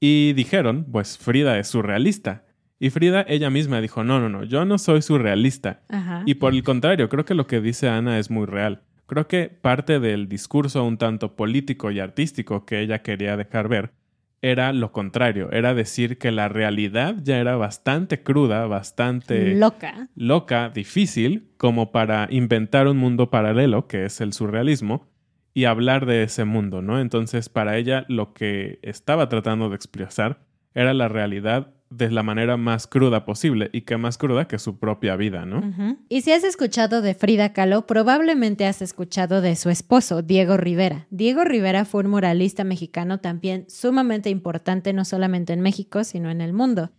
Y 0.00 0.32
dijeron, 0.32 0.86
pues 0.90 1.18
Frida 1.18 1.58
es 1.58 1.68
surrealista. 1.68 2.46
Y 2.78 2.88
Frida 2.88 3.22
ella 3.28 3.50
misma 3.50 3.82
dijo, 3.82 4.02
no, 4.02 4.18
no, 4.18 4.30
no, 4.30 4.44
yo 4.44 4.64
no 4.64 4.78
soy 4.78 5.02
surrealista. 5.02 5.82
Y 6.24 6.36
por 6.36 6.54
el 6.54 6.62
contrario, 6.62 7.10
creo 7.10 7.26
que 7.26 7.34
lo 7.34 7.46
que 7.46 7.60
dice 7.60 7.90
Ana 7.90 8.18
es 8.18 8.30
muy 8.30 8.46
real. 8.46 8.80
Creo 9.04 9.28
que 9.28 9.50
parte 9.50 10.00
del 10.00 10.26
discurso 10.26 10.82
un 10.82 10.96
tanto 10.96 11.36
político 11.36 11.90
y 11.90 12.00
artístico 12.00 12.64
que 12.64 12.80
ella 12.80 13.02
quería 13.02 13.36
dejar 13.36 13.68
ver 13.68 13.92
era 14.40 14.72
lo 14.72 14.92
contrario, 14.92 15.50
era 15.52 15.74
decir 15.74 16.18
que 16.18 16.30
la 16.30 16.48
realidad 16.48 17.16
ya 17.22 17.38
era 17.38 17.56
bastante 17.56 18.22
cruda, 18.22 18.66
bastante 18.66 19.54
loca, 19.54 20.08
loca, 20.14 20.70
difícil, 20.70 21.48
como 21.56 21.90
para 21.90 22.28
inventar 22.30 22.86
un 22.86 22.98
mundo 22.98 23.30
paralelo, 23.30 23.88
que 23.88 24.04
es 24.04 24.20
el 24.20 24.32
surrealismo, 24.32 25.08
y 25.54 25.64
hablar 25.64 26.06
de 26.06 26.22
ese 26.22 26.44
mundo, 26.44 26.82
¿no? 26.82 27.00
Entonces, 27.00 27.48
para 27.48 27.76
ella 27.76 28.04
lo 28.08 28.32
que 28.32 28.78
estaba 28.82 29.28
tratando 29.28 29.68
de 29.68 29.76
expresar 29.76 30.46
era 30.74 30.94
la 30.94 31.08
realidad 31.08 31.74
de 31.90 32.10
la 32.10 32.22
manera 32.22 32.56
más 32.56 32.86
cruda 32.86 33.24
posible 33.24 33.70
y 33.72 33.82
que 33.82 33.96
más 33.96 34.18
cruda 34.18 34.46
que 34.46 34.58
su 34.58 34.78
propia 34.78 35.16
vida, 35.16 35.46
¿no? 35.46 35.96
Y 36.08 36.22
si 36.22 36.32
has 36.32 36.44
escuchado 36.44 37.00
de 37.02 37.14
Frida 37.14 37.52
Kahlo, 37.52 37.86
probablemente 37.86 38.66
has 38.66 38.82
escuchado 38.82 39.40
de 39.40 39.56
su 39.56 39.70
esposo, 39.70 40.22
Diego 40.22 40.56
Rivera. 40.56 41.06
Diego 41.10 41.44
Rivera 41.44 41.84
fue 41.84 42.04
un 42.04 42.10
muralista 42.10 42.64
mexicano 42.64 43.20
también 43.20 43.64
sumamente 43.68 44.30
importante 44.30 44.92
no 44.92 45.04
solamente 45.04 45.52
en 45.52 45.60
México, 45.60 46.04
sino 46.04 46.30
en 46.30 46.40
el 46.40 46.52
mundo. 46.52 46.90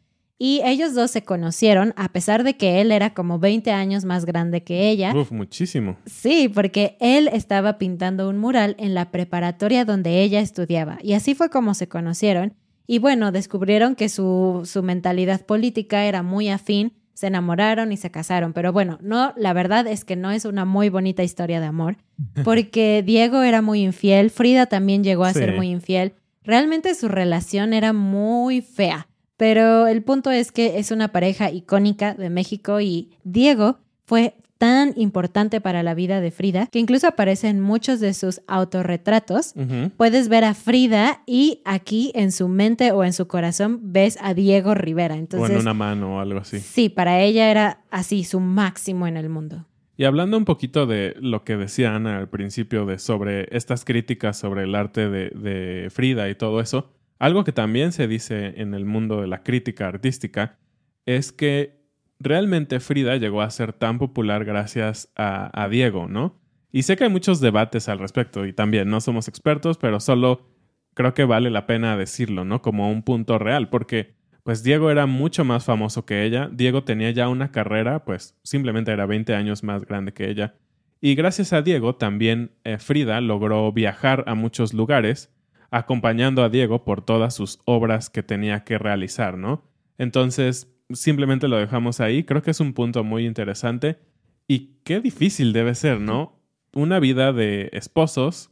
Y 0.42 0.62
ellos 0.64 0.96
dos 0.96 1.12
se 1.12 1.24
conocieron 1.24 1.94
a 1.98 2.14
pesar 2.14 2.46
de 2.46 2.56
que 2.56 2.80
él 2.80 2.94
era 2.94 3.14
como 3.14 3.40
20 3.40 3.72
años 3.72 4.06
más 4.06 4.26
grande 4.26 4.64
que 4.64 4.90
ella. 4.90 5.14
Uf, 5.14 5.34
muchísimo. 5.34 5.98
Sí, 6.06 6.48
porque 6.48 6.96
él 7.02 7.30
estaba 7.34 7.78
pintando 7.78 8.30
un 8.30 8.38
mural 8.38 8.78
en 8.80 8.94
la 8.94 9.12
preparatoria 9.12 9.84
donde 9.84 10.22
ella 10.22 10.40
estudiaba. 10.40 10.98
Y 11.04 11.12
así 11.12 11.36
fue 11.36 11.50
como 11.50 11.74
se 11.74 11.90
conocieron. 11.90 12.54
Y 12.92 12.98
bueno, 12.98 13.32
descubrieron 13.32 13.94
que 13.94 14.10
su, 14.10 14.64
su 14.66 14.82
mentalidad 14.82 15.46
política 15.46 16.06
era 16.06 16.24
muy 16.24 16.50
afín, 16.50 16.94
se 17.14 17.28
enamoraron 17.28 17.92
y 17.92 17.98
se 17.98 18.10
casaron. 18.10 18.52
Pero 18.52 18.74
bueno, 18.74 18.98
no, 19.00 19.32
la 19.38 19.54
verdad 19.54 19.86
es 19.86 20.04
que 20.06 20.16
no 20.16 20.32
es 20.32 20.44
una 20.44 20.66
muy 20.66 20.90
bonita 20.90 21.22
historia 21.22 21.60
de 21.60 21.68
amor, 21.68 21.98
porque 22.44 23.04
Diego 23.06 23.44
era 23.44 23.62
muy 23.62 23.84
infiel, 23.84 24.32
Frida 24.32 24.66
también 24.66 25.04
llegó 25.04 25.26
a 25.26 25.34
ser 25.34 25.56
muy 25.56 25.70
infiel. 25.70 26.14
Realmente 26.42 26.96
su 26.96 27.10
relación 27.10 27.74
era 27.74 27.94
muy 27.94 28.62
fea. 28.62 29.08
Pero 29.38 29.86
el 29.86 30.02
punto 30.02 30.32
es 30.32 30.52
que 30.52 30.80
es 30.80 30.90
una 30.90 31.10
pareja 31.10 31.52
icónica 31.52 32.16
de 32.16 32.32
México 32.32 32.82
y 32.82 33.12
Diego 33.24 33.78
fue 34.04 34.34
tan 34.60 34.94
importante 34.98 35.62
para 35.62 35.84
la 35.84 35.96
vida 35.96 36.20
de 36.20 36.32
Frida, 36.32 36.68
que 36.68 36.80
incluso 36.80 37.08
aparece 37.08 37.48
en 37.48 37.62
muchos 37.62 38.02
de 38.02 38.14
sus 38.14 38.42
autorretratos. 38.46 39.54
Puedes 39.96 40.28
ver 40.28 40.44
a 40.44 40.54
Frida 40.54 41.24
y 41.26 41.62
aquí 41.64 42.12
en 42.14 42.32
su 42.34 42.50
mente 42.50 42.92
o 42.92 43.06
en 43.06 43.14
su 43.14 43.28
corazón 43.28 43.80
ves 43.82 44.20
a 44.22 44.34
Diego 44.34 44.76
Rivera. 44.76 45.16
Entonces, 45.16 45.50
o 45.50 45.54
en 45.54 45.62
una 45.62 45.74
mano 45.74 46.18
o 46.18 46.20
algo 46.20 46.42
así. 46.42 46.60
Sí, 46.60 46.90
para 46.90 47.22
ella 47.22 47.50
era 47.50 47.82
así 47.90 48.26
su 48.26 48.42
máximo 48.42 49.08
en 49.08 49.16
el 49.16 49.30
mundo. 49.30 49.66
Y 49.96 50.04
hablando 50.04 50.38
un 50.38 50.46
poquito 50.46 50.86
de 50.86 51.16
lo 51.22 51.46
que 51.46 51.56
decía 51.56 51.96
Ana 51.96 52.18
al 52.18 52.30
principio 52.30 52.86
de 52.86 53.00
sobre 53.00 53.48
estas 53.56 53.86
críticas 53.86 54.38
sobre 54.38 54.64
el 54.64 54.76
arte 54.76 55.10
de, 55.10 55.30
de 55.30 55.90
Frida 55.90 56.30
y 56.30 56.36
todo 56.36 56.60
eso, 56.60 56.92
algo 57.18 57.46
que 57.46 57.54
también 57.54 57.94
se 57.94 58.10
dice 58.10 58.56
en 58.58 58.74
el 58.74 58.84
mundo 58.86 59.22
de 59.22 59.28
la 59.28 59.42
crítica 59.42 59.88
artística 59.88 60.58
es 61.06 61.32
que 61.32 61.79
realmente 62.20 62.80
Frida 62.80 63.16
llegó 63.18 63.42
a 63.42 63.50
ser 63.50 63.74
tan 63.74 63.98
popular 63.98 64.46
gracias 64.46 65.12
a, 65.16 65.68
Diego, 65.70 66.08
¿no? 66.08 66.40
Y 66.72 66.84
sé 66.84 66.98
que 66.98 67.06
hay 67.06 67.10
muchos 67.10 67.40
debates 67.40 67.90
al 67.90 68.00
respecto 68.00 68.46
y 68.46 68.54
también 68.54 68.90
no 68.90 69.02
somos 69.02 69.28
expertos, 69.28 69.78
pero 69.78 70.00
solo 70.00 70.48
creo 70.94 71.14
que 71.14 71.24
vale 71.24 71.50
la 71.50 71.66
pena 71.66 71.98
decirlo, 71.98 72.46
¿no? 72.46 72.62
Como 72.62 72.92
un 72.92 73.04
punto 73.04 73.40
real, 73.40 73.70
porque 73.70 74.16
pues 74.44 74.64
Diego 74.64 74.92
era 74.92 75.06
mucho 75.06 75.44
más 75.46 75.66
famoso 75.66 76.06
que 76.06 76.24
ella, 76.24 76.50
Diego 76.52 76.84
tenía 76.84 77.12
ya 77.12 77.30
una 77.30 77.52
carrera, 77.52 78.06
pues 78.06 78.38
simplemente 78.44 78.92
era 78.92 79.06
20 79.06 79.34
años 79.34 79.64
más 79.64 79.86
grande 79.86 80.14
que 80.14 80.30
ella. 80.30 80.56
Y 81.02 81.16
gracias 81.16 81.54
a 81.54 81.62
Diego 81.62 81.96
también 81.96 82.52
eh, 82.64 82.78
Frida 82.78 83.22
logró 83.22 83.72
viajar 83.72 84.24
a 84.28 84.36
muchos 84.36 84.74
lugares, 84.74 85.34
acompañando 85.72 86.44
a 86.44 86.50
Diego 86.50 86.84
por 86.84 87.04
todas 87.04 87.34
sus 87.34 87.60
obras 87.66 88.10
que 88.10 88.24
tenía 88.24 88.64
que 88.64 88.78
realizar, 88.78 89.38
¿no? 89.38 89.64
Entonces, 89.98 90.79
simplemente 90.92 91.48
lo 91.48 91.58
dejamos 91.58 92.00
ahí. 92.00 92.24
Creo 92.24 92.42
que 92.42 92.52
es 92.52 92.60
un 92.60 92.74
punto 92.74 93.04
muy 93.04 93.26
interesante. 93.26 94.00
Y 94.48 94.80
qué 94.84 95.00
difícil 95.00 95.54
debe 95.54 95.76
ser, 95.76 96.00
¿no? 96.02 96.42
Una 96.74 97.00
vida 97.00 97.34
de 97.34 97.70
esposos, 97.74 98.52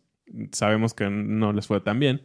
sabemos 0.51 0.93
que 0.93 1.09
no 1.09 1.53
les 1.53 1.67
fue 1.67 1.81
tan 1.81 1.99
bien, 1.99 2.23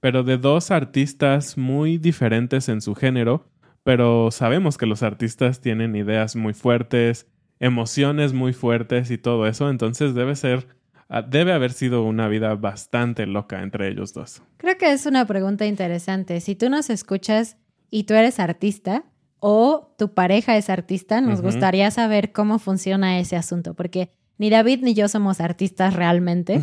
pero 0.00 0.22
de 0.22 0.36
dos 0.36 0.70
artistas 0.70 1.56
muy 1.56 1.98
diferentes 1.98 2.68
en 2.68 2.80
su 2.80 2.94
género, 2.94 3.50
pero 3.82 4.30
sabemos 4.30 4.76
que 4.76 4.86
los 4.86 5.02
artistas 5.02 5.60
tienen 5.60 5.96
ideas 5.96 6.36
muy 6.36 6.52
fuertes, 6.52 7.26
emociones 7.60 8.32
muy 8.32 8.52
fuertes 8.52 9.10
y 9.10 9.18
todo 9.18 9.46
eso, 9.46 9.70
entonces 9.70 10.14
debe 10.14 10.36
ser, 10.36 10.66
ah, 11.08 11.22
debe 11.22 11.52
haber 11.52 11.72
sido 11.72 12.02
una 12.02 12.28
vida 12.28 12.54
bastante 12.54 13.26
loca 13.26 13.62
entre 13.62 13.88
ellos 13.88 14.12
dos. 14.12 14.42
Creo 14.58 14.76
que 14.76 14.92
es 14.92 15.06
una 15.06 15.26
pregunta 15.26 15.66
interesante. 15.66 16.40
Si 16.40 16.54
tú 16.54 16.68
nos 16.68 16.90
escuchas 16.90 17.56
y 17.90 18.04
tú 18.04 18.14
eres 18.14 18.40
artista, 18.40 19.04
o 19.46 19.94
tu 19.98 20.14
pareja 20.14 20.56
es 20.56 20.70
artista, 20.70 21.20
nos 21.20 21.42
gustaría 21.42 21.90
saber 21.90 22.32
cómo 22.32 22.58
funciona 22.58 23.18
ese 23.18 23.36
asunto, 23.36 23.74
porque 23.74 24.08
ni 24.38 24.48
David 24.48 24.80
ni 24.82 24.94
yo 24.94 25.06
somos 25.06 25.38
artistas 25.38 25.92
realmente. 25.92 26.62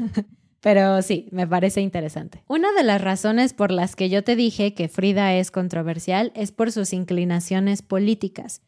Pero 0.60 1.02
sí, 1.02 1.26
me 1.32 1.48
parece 1.48 1.80
interesante. 1.80 2.44
Una 2.46 2.70
de 2.74 2.84
las 2.84 3.00
razones 3.00 3.54
por 3.54 3.72
las 3.72 3.96
que 3.96 4.08
yo 4.08 4.22
te 4.22 4.36
dije 4.36 4.72
que 4.72 4.86
Frida 4.86 5.34
es 5.34 5.50
controversial 5.50 6.30
es 6.36 6.52
por 6.52 6.70
sus 6.70 6.92
inclinaciones 6.92 7.82
políticas. 7.82 8.62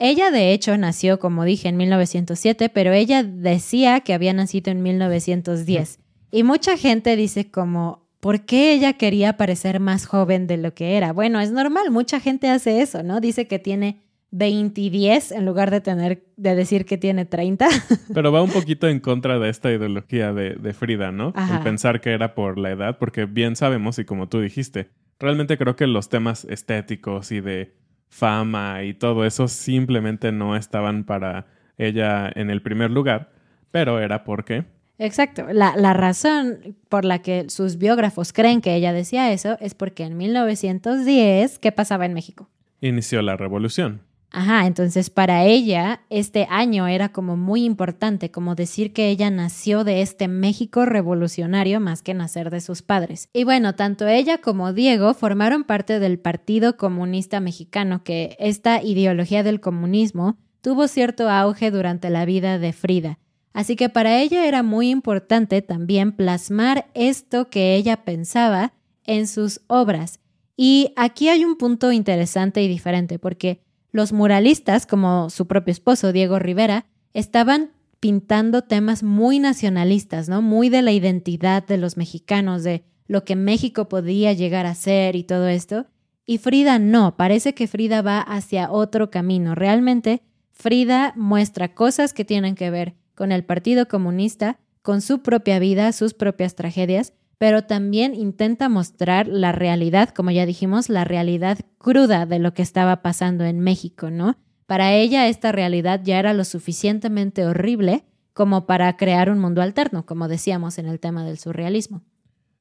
Ella 0.00 0.32
de 0.32 0.52
hecho 0.52 0.76
nació, 0.76 1.20
como 1.20 1.44
dije, 1.44 1.68
en 1.68 1.76
1907, 1.76 2.68
pero 2.68 2.92
ella 2.92 3.22
decía 3.22 4.00
que 4.00 4.12
había 4.12 4.32
nacido 4.32 4.72
en 4.72 4.82
1910. 4.82 6.00
Y 6.32 6.42
mucha 6.42 6.76
gente 6.76 7.14
dice 7.14 7.48
como, 7.48 8.01
¿por 8.22 8.42
qué 8.42 8.72
ella 8.72 8.92
quería 8.92 9.36
parecer 9.36 9.80
más 9.80 10.06
joven 10.06 10.46
de 10.46 10.56
lo 10.56 10.72
que 10.74 10.96
era? 10.96 11.12
Bueno, 11.12 11.40
es 11.40 11.50
normal, 11.50 11.90
mucha 11.90 12.20
gente 12.20 12.48
hace 12.48 12.80
eso, 12.80 13.02
¿no? 13.02 13.20
Dice 13.20 13.48
que 13.48 13.58
tiene 13.58 14.00
20 14.30 14.80
y 14.80 14.90
10 14.90 15.32
en 15.32 15.44
lugar 15.44 15.72
de 15.72 15.80
tener 15.80 16.22
de 16.36 16.54
decir 16.54 16.86
que 16.86 16.96
tiene 16.96 17.24
30. 17.24 17.66
Pero 18.14 18.30
va 18.30 18.40
un 18.40 18.52
poquito 18.52 18.88
en 18.88 19.00
contra 19.00 19.40
de 19.40 19.50
esta 19.50 19.72
ideología 19.72 20.32
de, 20.32 20.72
Frida, 20.72 21.10
¿no? 21.10 21.34
El 21.36 21.60
pensar 21.64 22.00
que 22.00 22.12
era 22.12 22.36
por 22.36 22.58
la 22.58 22.70
edad, 22.70 22.96
porque 22.96 23.24
bien 23.24 23.56
sabemos, 23.56 23.98
y 23.98 24.04
como 24.04 24.28
tú 24.28 24.40
dijiste, 24.40 24.90
realmente 25.18 25.58
creo 25.58 25.74
que 25.74 25.88
los 25.88 26.08
temas 26.08 26.44
estéticos 26.44 27.32
y 27.32 27.40
de 27.40 27.74
fama 28.08 28.84
y 28.84 28.94
todo 28.94 29.24
eso 29.24 29.48
simplemente 29.48 30.30
no 30.30 30.54
estaban 30.54 31.02
para 31.02 31.46
ella 31.76 32.30
en 32.32 32.50
el 32.50 32.62
primer 32.62 32.92
lugar, 32.92 33.32
pero 33.72 33.98
era 33.98 34.22
porque... 34.22 34.64
Exacto. 35.02 35.46
La, 35.52 35.74
la, 35.76 35.94
razón 35.94 36.76
por 36.88 37.04
la 37.04 37.20
que 37.20 37.50
sus 37.50 37.76
biógrafos 37.76 38.32
creen 38.32 38.60
que 38.60 38.74
ella 38.74 38.92
decía 38.92 39.32
eso 39.32 39.56
es 39.60 39.74
porque 39.74 40.04
en 40.04 40.16
1910, 40.16 41.58
¿qué 41.58 41.72
pasaba 41.72 42.06
en 42.06 42.14
México? 42.14 42.48
Inició 42.80 43.20
la 43.20 43.36
revolución. 43.36 44.02
Ajá, 44.30 44.66
entonces 44.66 45.10
para 45.10 45.44
ella 45.44 46.00
este 46.08 46.46
año 46.48 46.86
era 46.86 47.10
como 47.10 47.36
muy 47.36 47.64
importante, 47.64 48.30
como 48.30 48.54
decir 48.54 48.94
que 48.94 49.10
ella 49.10 49.30
nació 49.30 49.84
de 49.84 50.00
este 50.00 50.26
México 50.26 50.86
revolucionario 50.86 51.80
más 51.80 52.00
que 52.00 52.14
nacer 52.14 52.48
de 52.48 52.62
sus 52.62 52.80
padres. 52.80 53.28
Y 53.34 53.44
bueno, 53.44 53.74
tanto 53.74 54.08
ella 54.08 54.38
como 54.38 54.72
Diego 54.72 55.12
formaron 55.12 55.64
parte 55.64 55.98
del 55.98 56.18
Partido 56.18 56.78
Comunista 56.78 57.40
Mexicano, 57.40 58.04
que 58.04 58.36
esta 58.38 58.82
ideología 58.82 59.42
del 59.42 59.60
comunismo 59.60 60.38
tuvo 60.62 60.88
cierto 60.88 61.28
auge 61.28 61.70
durante 61.70 62.08
la 62.08 62.24
vida 62.24 62.58
de 62.58 62.72
Frida. 62.72 63.18
Así 63.52 63.76
que 63.76 63.88
para 63.88 64.20
ella 64.20 64.46
era 64.46 64.62
muy 64.62 64.90
importante 64.90 65.60
también 65.62 66.12
plasmar 66.12 66.90
esto 66.94 67.50
que 67.50 67.74
ella 67.74 68.04
pensaba 68.04 68.72
en 69.04 69.26
sus 69.26 69.60
obras. 69.66 70.20
Y 70.56 70.92
aquí 70.96 71.28
hay 71.28 71.44
un 71.44 71.56
punto 71.56 71.92
interesante 71.92 72.62
y 72.62 72.68
diferente, 72.68 73.18
porque 73.18 73.60
los 73.90 74.12
muralistas, 74.12 74.86
como 74.86 75.28
su 75.28 75.46
propio 75.46 75.72
esposo 75.72 76.12
Diego 76.12 76.38
Rivera, 76.38 76.86
estaban 77.12 77.72
pintando 78.00 78.62
temas 78.62 79.02
muy 79.02 79.38
nacionalistas, 79.38 80.28
¿no? 80.28 80.42
Muy 80.42 80.70
de 80.70 80.82
la 80.82 80.92
identidad 80.92 81.66
de 81.66 81.76
los 81.76 81.96
mexicanos, 81.96 82.64
de 82.64 82.84
lo 83.06 83.24
que 83.24 83.36
México 83.36 83.88
podía 83.88 84.32
llegar 84.32 84.66
a 84.66 84.74
ser 84.74 85.14
y 85.14 85.24
todo 85.24 85.46
esto. 85.48 85.86
Y 86.24 86.38
Frida 86.38 86.78
no, 86.78 87.16
parece 87.16 87.54
que 87.54 87.68
Frida 87.68 88.00
va 88.00 88.20
hacia 88.20 88.70
otro 88.70 89.10
camino. 89.10 89.54
Realmente, 89.54 90.22
Frida 90.50 91.12
muestra 91.16 91.74
cosas 91.74 92.14
que 92.14 92.24
tienen 92.24 92.54
que 92.54 92.70
ver 92.70 92.94
con 93.14 93.32
el 93.32 93.44
Partido 93.44 93.88
Comunista, 93.88 94.58
con 94.82 95.00
su 95.00 95.22
propia 95.22 95.58
vida, 95.58 95.92
sus 95.92 96.14
propias 96.14 96.54
tragedias, 96.54 97.12
pero 97.38 97.62
también 97.62 98.14
intenta 98.14 98.68
mostrar 98.68 99.26
la 99.26 99.52
realidad, 99.52 100.10
como 100.10 100.30
ya 100.30 100.46
dijimos, 100.46 100.88
la 100.88 101.04
realidad 101.04 101.58
cruda 101.78 102.26
de 102.26 102.38
lo 102.38 102.54
que 102.54 102.62
estaba 102.62 103.02
pasando 103.02 103.44
en 103.44 103.60
México, 103.60 104.10
¿no? 104.10 104.36
Para 104.66 104.94
ella 104.94 105.28
esta 105.28 105.52
realidad 105.52 106.00
ya 106.04 106.18
era 106.18 106.34
lo 106.34 106.44
suficientemente 106.44 107.44
horrible 107.44 108.04
como 108.32 108.66
para 108.66 108.96
crear 108.96 109.28
un 109.28 109.38
mundo 109.38 109.60
alterno, 109.60 110.06
como 110.06 110.28
decíamos 110.28 110.78
en 110.78 110.86
el 110.86 111.00
tema 111.00 111.24
del 111.24 111.38
surrealismo. 111.38 112.02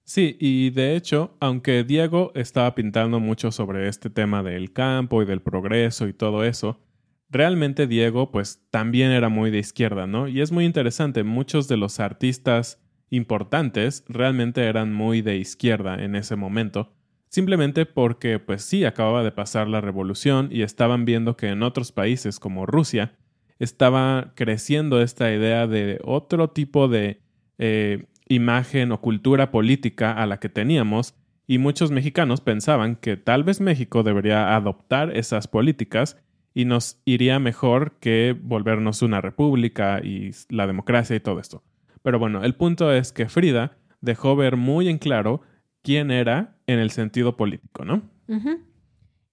Sí, 0.03 0.35
y 0.39 0.71
de 0.71 0.95
hecho, 0.95 1.37
aunque 1.39 1.83
Diego 1.83 2.31
estaba 2.35 2.73
pintando 2.75 3.19
mucho 3.19 3.51
sobre 3.51 3.87
este 3.87 4.09
tema 4.09 4.43
del 4.43 4.73
campo 4.73 5.21
y 5.21 5.25
del 5.25 5.41
progreso 5.41 6.07
y 6.07 6.13
todo 6.13 6.43
eso, 6.43 6.79
realmente 7.31 7.87
Diego 7.87 8.31
pues 8.31 8.61
también 8.69 9.11
era 9.11 9.29
muy 9.29 9.49
de 9.49 9.59
izquierda, 9.59 10.05
¿no? 10.05 10.27
Y 10.27 10.41
es 10.41 10.51
muy 10.51 10.65
interesante, 10.65 11.23
muchos 11.23 11.67
de 11.67 11.77
los 11.77 11.99
artistas 11.99 12.79
importantes 13.09 14.05
realmente 14.07 14.63
eran 14.65 14.93
muy 14.93 15.21
de 15.21 15.37
izquierda 15.37 16.03
en 16.03 16.15
ese 16.15 16.35
momento, 16.35 16.93
simplemente 17.29 17.85
porque 17.85 18.39
pues 18.39 18.63
sí 18.63 18.85
acababa 18.85 19.23
de 19.23 19.31
pasar 19.31 19.67
la 19.67 19.81
revolución 19.81 20.49
y 20.51 20.61
estaban 20.61 21.05
viendo 21.05 21.35
que 21.37 21.47
en 21.47 21.63
otros 21.63 21.91
países 21.91 22.39
como 22.39 22.65
Rusia 22.65 23.17
estaba 23.59 24.33
creciendo 24.35 25.01
esta 25.01 25.31
idea 25.33 25.67
de 25.67 25.99
otro 26.03 26.49
tipo 26.49 26.87
de 26.87 27.21
eh, 27.57 28.05
imagen 28.27 28.91
o 28.91 29.01
cultura 29.01 29.51
política 29.51 30.13
a 30.13 30.25
la 30.25 30.39
que 30.39 30.49
teníamos 30.49 31.15
y 31.47 31.57
muchos 31.57 31.91
mexicanos 31.91 32.41
pensaban 32.41 32.95
que 32.95 33.17
tal 33.17 33.43
vez 33.43 33.61
México 33.61 34.03
debería 34.03 34.55
adoptar 34.55 35.15
esas 35.15 35.47
políticas 35.47 36.17
y 36.53 36.65
nos 36.65 37.01
iría 37.05 37.39
mejor 37.39 37.93
que 37.99 38.35
volvernos 38.39 39.01
una 39.01 39.21
república 39.21 40.01
y 40.03 40.31
la 40.49 40.67
democracia 40.67 41.15
y 41.15 41.19
todo 41.19 41.39
esto. 41.39 41.63
Pero 42.03 42.19
bueno, 42.19 42.43
el 42.43 42.55
punto 42.55 42.91
es 42.91 43.11
que 43.11 43.29
Frida 43.29 43.77
dejó 44.01 44.35
ver 44.35 44.57
muy 44.57 44.89
en 44.89 44.97
claro 44.97 45.41
quién 45.81 46.11
era 46.11 46.55
en 46.67 46.79
el 46.79 46.91
sentido 46.91 47.37
político, 47.37 47.85
¿no? 47.85 48.03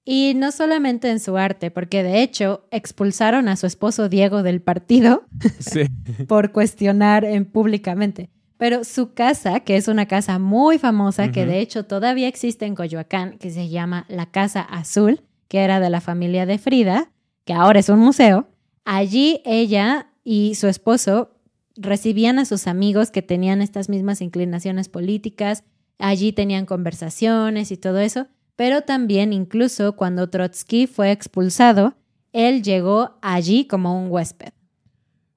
Y 0.05 0.35
no 0.35 0.53
solamente 0.53 1.11
en 1.11 1.21
su 1.21 1.37
arte, 1.37 1.71
porque 1.71 2.03
de 2.03 2.23
hecho 2.23 2.67
expulsaron 2.71 3.49
a 3.49 3.57
su 3.57 3.67
esposo 3.67 4.09
Diego 4.09 4.43
del 4.43 4.61
partido 4.61 5.25
por 6.29 6.53
cuestionar 6.53 7.25
en, 7.25 7.45
públicamente. 7.45 8.31
Pero 8.57 8.83
su 8.83 9.15
casa, 9.15 9.61
que 9.61 9.77
es 9.77 9.87
una 9.87 10.07
casa 10.07 10.39
muy 10.41 10.79
famosa, 10.79 11.31
que 11.31 11.47
de 11.47 11.61
hecho 11.61 11.85
todavía 11.85 12.27
existe 12.27 12.67
en 12.67 12.75
Coyoacán, 12.75 13.39
que 13.39 13.51
se 13.51 13.69
llama 13.69 14.05
la 14.09 14.27
Casa 14.33 14.63
Azul, 14.63 15.21
que 15.49 15.59
era 15.61 15.81
de 15.81 15.91
la 15.91 16.01
familia 16.01 16.47
de 16.47 16.59
Frida, 16.59 17.11
que 17.45 17.55
ahora 17.55 17.81
es 17.81 17.89
un 17.89 17.99
museo, 17.99 18.49
allí 18.85 19.41
ella 19.45 20.13
y 20.23 20.55
su 20.55 20.69
esposo 20.69 21.35
recibían 21.77 22.39
a 22.39 22.45
sus 22.45 22.67
amigos 22.67 23.11
que 23.11 23.23
tenían 23.23 23.63
estas 23.63 23.89
mismas 23.89 24.21
inclinaciones 24.21 24.89
políticas, 24.89 25.65
allí 25.99 26.33
tenían 26.33 26.67
conversaciones 26.67 27.71
y 27.71 27.77
todo 27.77 27.99
eso, 27.99 28.27
pero 28.57 28.83
también 28.83 29.33
incluso 29.33 29.95
cuando 29.97 30.29
Trotsky 30.29 30.87
fue 30.87 31.13
expulsado, 31.13 31.95
él 32.33 32.63
llegó 32.63 33.19
allí 33.23 33.67
como 33.67 34.01
un 34.03 34.11
huésped. 34.11 34.53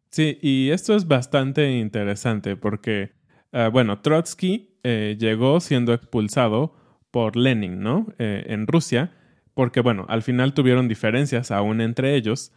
Sí, 0.09 0.37
y 0.41 0.71
esto 0.71 0.95
es 0.95 1.07
bastante 1.07 1.77
interesante 1.77 2.57
porque, 2.57 3.11
ah, 3.53 3.69
bueno, 3.69 4.01
Trotsky 4.01 4.75
eh, 4.83 5.15
llegó 5.17 5.59
siendo 5.61 5.93
expulsado 5.93 6.75
por 7.11 7.37
Lenin, 7.37 7.79
¿no? 7.79 8.07
Eh, 8.17 8.45
en 8.47 8.67
Rusia, 8.67 9.13
porque, 9.53 9.81
bueno, 9.81 10.05
al 10.09 10.21
final 10.23 10.53
tuvieron 10.53 10.87
diferencias 10.87 11.51
aún 11.51 11.81
entre 11.81 12.15
ellos 12.15 12.51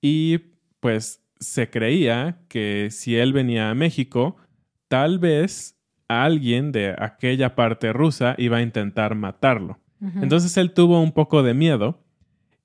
y 0.00 0.38
pues 0.80 1.22
se 1.38 1.70
creía 1.70 2.38
que 2.48 2.88
si 2.90 3.16
él 3.16 3.32
venía 3.32 3.70
a 3.70 3.74
México, 3.74 4.36
tal 4.88 5.18
vez 5.18 5.78
alguien 6.08 6.72
de 6.72 6.94
aquella 6.98 7.54
parte 7.54 7.92
rusa 7.92 8.34
iba 8.36 8.58
a 8.58 8.62
intentar 8.62 9.14
matarlo. 9.14 9.78
Entonces 10.22 10.56
él 10.56 10.72
tuvo 10.72 11.00
un 11.00 11.12
poco 11.12 11.42
de 11.42 11.52
miedo 11.52 12.02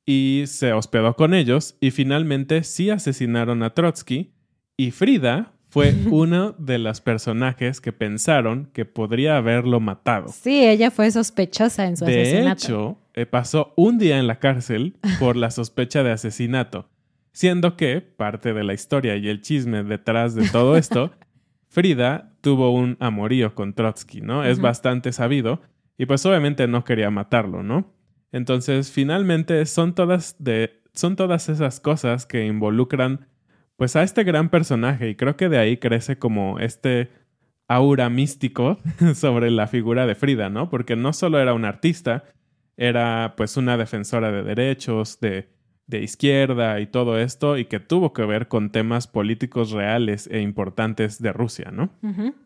y 0.06 0.44
se 0.48 0.72
hospedó 0.72 1.16
con 1.16 1.34
ellos 1.34 1.76
y 1.82 1.92
finalmente 1.92 2.64
sí 2.64 2.90
asesinaron 2.90 3.62
a 3.62 3.74
Trotsky 3.74 4.32
y 4.78 4.92
Frida 4.92 5.55
fue 5.76 5.94
uno 6.10 6.56
de 6.58 6.78
los 6.78 7.02
personajes 7.02 7.82
que 7.82 7.92
pensaron 7.92 8.70
que 8.72 8.86
podría 8.86 9.36
haberlo 9.36 9.82
matado. 9.82 10.30
Sí, 10.30 10.66
ella 10.66 10.90
fue 10.90 11.12
sospechosa 11.12 11.86
en 11.86 11.98
su 11.98 12.06
asesinato. 12.06 12.46
De 12.46 12.52
hecho, 12.52 12.98
eh, 13.14 13.26
pasó 13.26 13.74
un 13.76 13.98
día 13.98 14.18
en 14.18 14.26
la 14.26 14.40
cárcel 14.40 14.96
por 15.20 15.36
la 15.36 15.52
sospecha 15.52 16.02
de 16.02 16.14
asesinato. 16.14 16.88
Siendo 17.34 17.76
que, 17.76 18.00
parte 18.00 18.54
de 18.54 18.64
la 18.64 18.74
historia 18.74 19.18
y 19.18 19.28
el 19.28 19.42
chisme 19.42 19.84
detrás 19.84 20.34
de 20.34 20.48
todo 20.48 20.78
esto, 20.78 21.12
Frida 21.68 22.32
tuvo 22.40 22.74
un 22.74 22.96
amorío 23.02 23.54
con 23.54 23.74
Trotsky, 23.74 24.22
¿no? 24.22 24.46
Es 24.46 24.62
bastante 24.62 25.12
sabido 25.12 25.60
y 25.98 26.06
pues 26.06 26.26
obviamente 26.26 26.70
no 26.70 26.86
quería 26.86 27.10
matarlo, 27.10 27.64
¿no? 27.64 27.94
Entonces, 28.32 28.94
finalmente 28.94 29.66
son 29.66 29.94
todas 29.94 30.38
de 30.40 30.82
son 30.94 31.18
todas 31.18 31.50
esas 31.50 31.82
cosas 31.82 32.26
que 32.26 32.46
involucran 32.46 33.28
pues 33.78 33.96
a 33.96 34.04
este 34.04 34.24
gran 34.24 34.50
personaje 34.50 35.10
y 35.10 35.16
creo 35.16 35.36
que 35.38 35.50
de 35.50 35.58
ahí 35.58 35.78
crece 35.78 36.18
como 36.18 36.60
este 36.60 37.10
aura 37.68 38.10
místico 38.10 38.78
sobre 39.16 39.52
la 39.52 39.68
figura 39.68 40.06
de 40.06 40.16
Frida, 40.16 40.50
¿no? 40.50 40.70
Porque 40.70 40.96
no 40.96 41.14
solo 41.14 41.40
era 41.40 41.54
una 41.54 41.70
artista, 41.70 42.24
era 42.78 43.34
pues 43.38 43.58
una 43.58 43.78
defensora 43.78 44.32
de 44.32 44.44
derechos, 44.44 45.20
de 45.20 45.56
de 45.88 46.02
izquierda 46.02 46.80
y 46.80 46.88
todo 46.88 47.20
esto 47.20 47.58
y 47.58 47.66
que 47.66 47.80
tuvo 47.80 48.14
que 48.14 48.26
ver 48.26 48.48
con 48.48 48.72
temas 48.72 49.08
políticos 49.08 49.72
reales 49.72 50.28
e 50.32 50.42
importantes 50.42 51.22
de 51.22 51.32
Rusia, 51.32 51.72
¿no? 51.72 51.92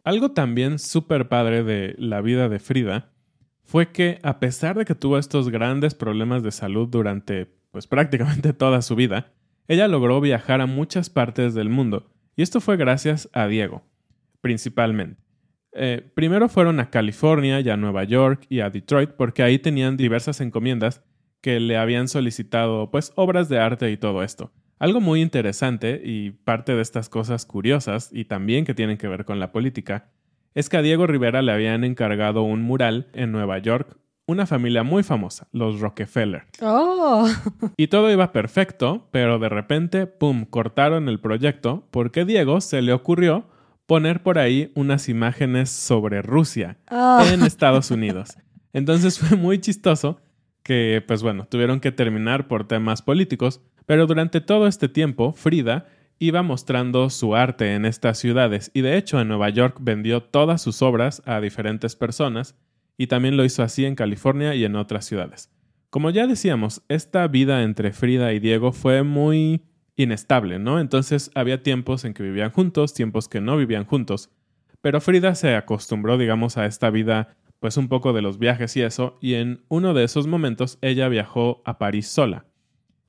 Algo 0.03 0.31
también 0.31 0.79
súper 0.79 1.29
padre 1.29 1.63
de 1.63 1.95
la 1.97 2.21
vida 2.21 2.49
de 2.49 2.59
Frida 2.59 3.11
fue 3.63 3.91
que 3.91 4.19
a 4.23 4.39
pesar 4.39 4.77
de 4.77 4.85
que 4.85 4.95
tuvo 4.95 5.17
estos 5.17 5.49
grandes 5.49 5.95
problemas 5.95 6.43
de 6.43 6.51
salud 6.51 6.87
durante 6.89 7.47
pues 7.71 7.87
prácticamente 7.87 8.51
toda 8.53 8.81
su 8.81 8.95
vida, 8.95 9.31
ella 9.69 9.88
logró 9.88 10.19
viajar 10.19 10.60
a 10.60 10.65
muchas 10.65 11.10
partes 11.10 11.53
del 11.53 11.69
mundo 11.69 12.12
y 12.36 12.41
esto 12.41 12.60
fue 12.60 12.75
gracias 12.75 13.29
a 13.34 13.47
Diego, 13.47 13.84
principalmente. 14.41 15.21
Eh, 15.73 16.10
primero 16.15 16.49
fueron 16.49 16.79
a 16.79 16.89
California 16.89 17.60
y 17.60 17.69
a 17.69 17.77
Nueva 17.77 18.03
York 18.03 18.45
y 18.49 18.62
a 18.62 18.71
Detroit 18.71 19.12
porque 19.12 19.43
ahí 19.43 19.60
tenían 19.60 19.95
diversas 19.95 20.41
encomiendas 20.41 21.03
que 21.41 21.60
le 21.60 21.77
habían 21.77 22.08
solicitado 22.08 22.89
pues 22.89 23.13
obras 23.15 23.47
de 23.47 23.60
arte 23.60 23.91
y 23.91 23.97
todo 23.97 24.23
esto. 24.23 24.51
Algo 24.79 25.01
muy 25.01 25.21
interesante 25.21 26.01
y 26.03 26.32
parte 26.32 26.73
de 26.73 26.82
estas 26.82 27.08
cosas 27.08 27.45
curiosas 27.45 28.10
y 28.12 28.25
también 28.25 28.65
que 28.65 28.73
tienen 28.73 28.97
que 28.97 29.08
ver 29.08 29.23
con 29.23 29.39
la 29.39 29.51
política 29.51 30.10
es 30.55 30.67
que 30.67 30.77
a 30.77 30.82
Diego 30.82 31.05
Rivera 31.05 31.43
le 31.43 31.51
habían 31.51 31.84
encargado 31.84 32.41
un 32.41 32.63
mural 32.63 33.08
en 33.13 33.32
Nueva 33.32 33.60
York 33.60 33.99
una 34.29 34.45
familia 34.45 34.83
muy 34.83 35.01
famosa, 35.01 35.47
los 35.51 35.79
Rockefeller. 35.79 36.43
Oh. 36.61 37.27
Y 37.77 37.87
todo 37.87 38.11
iba 38.11 38.31
perfecto, 38.31 39.07
pero 39.09 39.39
de 39.39 39.49
repente, 39.49 40.05
¡pum!, 40.05 40.45
cortaron 40.45 41.09
el 41.09 41.19
proyecto 41.19 41.87
porque 41.89 42.25
Diego 42.25 42.61
se 42.61 42.83
le 42.83 42.93
ocurrió 42.93 43.47
poner 43.87 44.21
por 44.21 44.37
ahí 44.37 44.71
unas 44.75 45.09
imágenes 45.09 45.71
sobre 45.71 46.21
Rusia 46.21 46.77
oh. 46.91 47.23
en 47.33 47.41
Estados 47.41 47.89
Unidos. 47.89 48.37
Entonces 48.71 49.17
fue 49.19 49.35
muy 49.35 49.59
chistoso 49.59 50.21
que 50.61 51.03
pues 51.07 51.23
bueno, 51.23 51.47
tuvieron 51.49 51.79
que 51.79 51.91
terminar 51.91 52.47
por 52.47 52.67
temas 52.67 53.01
políticos, 53.01 53.61
pero 53.87 54.05
durante 54.05 54.41
todo 54.41 54.67
este 54.67 54.89
tiempo 54.89 55.33
Frida 55.33 55.87
iba 56.19 56.43
mostrando 56.43 57.09
su 57.09 57.35
arte 57.35 57.73
en 57.73 57.85
estas 57.85 58.19
ciudades 58.19 58.69
y 58.75 58.81
de 58.81 58.95
hecho 58.95 59.19
en 59.19 59.29
Nueva 59.29 59.49
York 59.49 59.77
vendió 59.79 60.21
todas 60.21 60.61
sus 60.61 60.83
obras 60.83 61.23
a 61.25 61.41
diferentes 61.41 61.95
personas 61.95 62.55
y 62.99 63.07
también 63.07 63.38
lo 63.38 63.45
hizo 63.45 63.63
así 63.63 63.85
en 63.85 63.95
California 63.95 64.53
y 64.55 64.65
en 64.65 64.75
otras 64.75 65.05
ciudades. 65.05 65.49
Como 65.89 66.09
ya 66.09 66.27
decíamos, 66.27 66.83
esta 66.89 67.25
vida 67.29 67.63
entre 67.63 67.93
Frida 67.93 68.33
y 68.33 68.39
Diego 68.39 68.73
fue 68.73 69.03
muy 69.03 69.63
inestable, 69.95 70.59
¿no? 70.59 70.81
Entonces 70.81 71.31
había 71.33 71.63
tiempos 71.63 72.03
en 72.03 72.13
que 72.13 72.23
vivían 72.23 72.51
juntos, 72.51 72.93
tiempos 72.93 73.29
que 73.29 73.39
no 73.39 73.55
vivían 73.55 73.85
juntos, 73.85 74.31
pero 74.81 74.99
Frida 74.99 75.33
se 75.35 75.55
acostumbró, 75.55 76.17
digamos, 76.17 76.57
a 76.57 76.65
esta 76.65 76.89
vida, 76.89 77.38
pues 77.62 77.77
un 77.77 77.88
poco 77.88 78.12
de 78.12 78.21
los 78.21 78.38
viajes 78.38 78.75
y 78.75 78.81
eso, 78.81 79.17
y 79.21 79.35
en 79.35 79.63
uno 79.69 79.93
de 79.93 80.03
esos 80.03 80.27
momentos 80.27 80.77
ella 80.81 81.07
viajó 81.07 81.62
a 81.65 81.79
París 81.79 82.09
sola. 82.09 82.47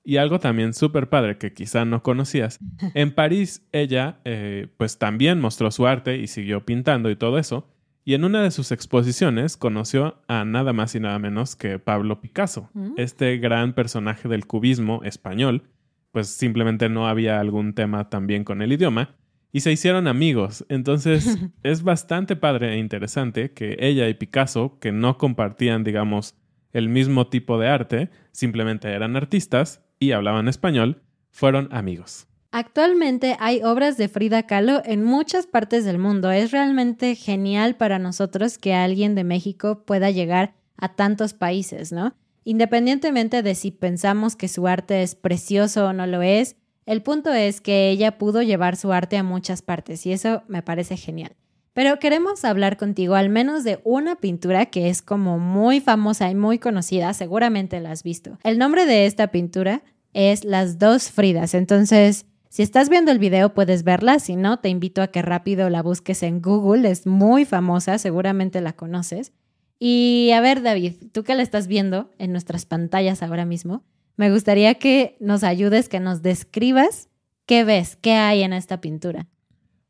Y 0.04 0.18
algo 0.18 0.38
también 0.38 0.72
súper 0.72 1.08
padre 1.08 1.36
que 1.36 1.52
quizá 1.52 1.84
no 1.84 2.04
conocías, 2.04 2.60
en 2.94 3.12
París 3.12 3.66
ella 3.72 4.20
eh, 4.24 4.68
pues 4.76 4.98
también 4.98 5.40
mostró 5.40 5.72
su 5.72 5.88
arte 5.88 6.16
y 6.16 6.28
siguió 6.28 6.64
pintando 6.64 7.10
y 7.10 7.16
todo 7.16 7.38
eso, 7.38 7.68
y 8.04 8.14
en 8.14 8.24
una 8.24 8.42
de 8.42 8.50
sus 8.50 8.72
exposiciones 8.72 9.56
conoció 9.56 10.22
a 10.26 10.44
nada 10.44 10.72
más 10.72 10.94
y 10.94 11.00
nada 11.00 11.18
menos 11.18 11.56
que 11.56 11.78
Pablo 11.78 12.20
Picasso, 12.20 12.70
mm. 12.74 12.94
este 12.96 13.36
gran 13.38 13.74
personaje 13.74 14.28
del 14.28 14.46
cubismo 14.46 15.02
español, 15.04 15.64
pues 16.12 16.28
simplemente 16.28 16.88
no 16.88 17.06
había 17.06 17.40
algún 17.40 17.74
tema 17.74 18.08
también 18.08 18.44
con 18.44 18.62
el 18.62 18.72
idioma, 18.72 19.16
y 19.52 19.60
se 19.60 19.72
hicieron 19.72 20.06
amigos. 20.06 20.64
Entonces 20.68 21.38
es 21.62 21.82
bastante 21.82 22.36
padre 22.36 22.74
e 22.74 22.78
interesante 22.78 23.52
que 23.52 23.76
ella 23.80 24.08
y 24.08 24.14
Picasso, 24.14 24.78
que 24.80 24.92
no 24.92 25.18
compartían, 25.18 25.84
digamos, 25.84 26.36
el 26.72 26.88
mismo 26.88 27.26
tipo 27.28 27.58
de 27.58 27.68
arte, 27.68 28.10
simplemente 28.32 28.88
eran 28.92 29.16
artistas, 29.16 29.84
y 29.98 30.12
hablaban 30.12 30.48
español, 30.48 31.02
fueron 31.30 31.68
amigos. 31.72 32.26
Actualmente 32.52 33.36
hay 33.38 33.62
obras 33.62 33.96
de 33.96 34.08
Frida 34.08 34.42
Kahlo 34.42 34.82
en 34.84 35.04
muchas 35.04 35.46
partes 35.46 35.84
del 35.84 35.98
mundo. 35.98 36.32
Es 36.32 36.50
realmente 36.50 37.14
genial 37.14 37.76
para 37.76 38.00
nosotros 38.00 38.58
que 38.58 38.74
alguien 38.74 39.14
de 39.14 39.22
México 39.22 39.84
pueda 39.84 40.10
llegar 40.10 40.54
a 40.76 40.94
tantos 40.94 41.32
países, 41.32 41.92
¿no? 41.92 42.14
Independientemente 42.42 43.42
de 43.42 43.54
si 43.54 43.70
pensamos 43.70 44.34
que 44.34 44.48
su 44.48 44.66
arte 44.66 45.02
es 45.02 45.14
precioso 45.14 45.86
o 45.86 45.92
no 45.92 46.06
lo 46.06 46.22
es, 46.22 46.56
el 46.86 47.02
punto 47.02 47.32
es 47.32 47.60
que 47.60 47.90
ella 47.90 48.18
pudo 48.18 48.42
llevar 48.42 48.76
su 48.76 48.90
arte 48.92 49.16
a 49.16 49.22
muchas 49.22 49.62
partes 49.62 50.04
y 50.06 50.12
eso 50.12 50.42
me 50.48 50.62
parece 50.62 50.96
genial. 50.96 51.36
Pero 51.72 52.00
queremos 52.00 52.44
hablar 52.44 52.76
contigo 52.76 53.14
al 53.14 53.28
menos 53.28 53.62
de 53.62 53.80
una 53.84 54.16
pintura 54.16 54.66
que 54.66 54.88
es 54.88 55.02
como 55.02 55.38
muy 55.38 55.80
famosa 55.80 56.28
y 56.30 56.34
muy 56.34 56.58
conocida, 56.58 57.14
seguramente 57.14 57.78
la 57.78 57.92
has 57.92 58.02
visto. 58.02 58.38
El 58.42 58.58
nombre 58.58 58.86
de 58.86 59.06
esta 59.06 59.28
pintura 59.28 59.84
es 60.12 60.44
Las 60.44 60.80
dos 60.80 61.10
Fridas, 61.10 61.54
entonces 61.54 62.26
si 62.50 62.64
estás 62.64 62.88
viendo 62.88 63.12
el 63.12 63.20
video 63.20 63.54
puedes 63.54 63.84
verla, 63.84 64.18
si 64.18 64.34
no 64.34 64.58
te 64.58 64.68
invito 64.68 65.02
a 65.02 65.06
que 65.06 65.22
rápido 65.22 65.70
la 65.70 65.84
busques 65.84 66.24
en 66.24 66.42
Google, 66.42 66.90
es 66.90 67.06
muy 67.06 67.44
famosa, 67.44 67.96
seguramente 67.96 68.60
la 68.60 68.72
conoces. 68.72 69.32
Y 69.78 70.32
a 70.34 70.40
ver 70.40 70.60
David, 70.60 70.94
tú 71.12 71.22
que 71.22 71.36
la 71.36 71.42
estás 71.42 71.68
viendo 71.68 72.10
en 72.18 72.32
nuestras 72.32 72.66
pantallas 72.66 73.22
ahora 73.22 73.44
mismo, 73.44 73.84
me 74.16 74.32
gustaría 74.32 74.74
que 74.74 75.16
nos 75.20 75.44
ayudes, 75.44 75.88
que 75.88 76.00
nos 76.00 76.22
describas 76.22 77.08
qué 77.46 77.62
ves, 77.62 77.94
qué 77.94 78.14
hay 78.14 78.42
en 78.42 78.52
esta 78.52 78.80
pintura. 78.80 79.28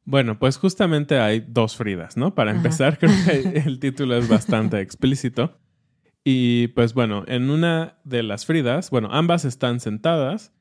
Bueno, 0.04 0.38
pues 0.38 0.58
justamente 0.58 1.18
hay 1.18 1.40
dos 1.40 1.76
Fridas, 1.76 2.18
¿no? 2.18 2.34
Para 2.34 2.50
empezar, 2.50 2.98
creo 2.98 3.12
que 3.24 3.58
el 3.66 3.80
título 3.80 4.18
es 4.18 4.28
bastante 4.28 4.80
explícito. 4.80 5.58
Y 6.24 6.68
pues 6.68 6.92
bueno, 6.92 7.24
en 7.26 7.48
una 7.48 7.96
de 8.04 8.22
las 8.22 8.44
Fridas, 8.44 8.90
bueno, 8.90 9.08
ambas 9.12 9.46
están 9.46 9.80
sentadas 9.80 10.52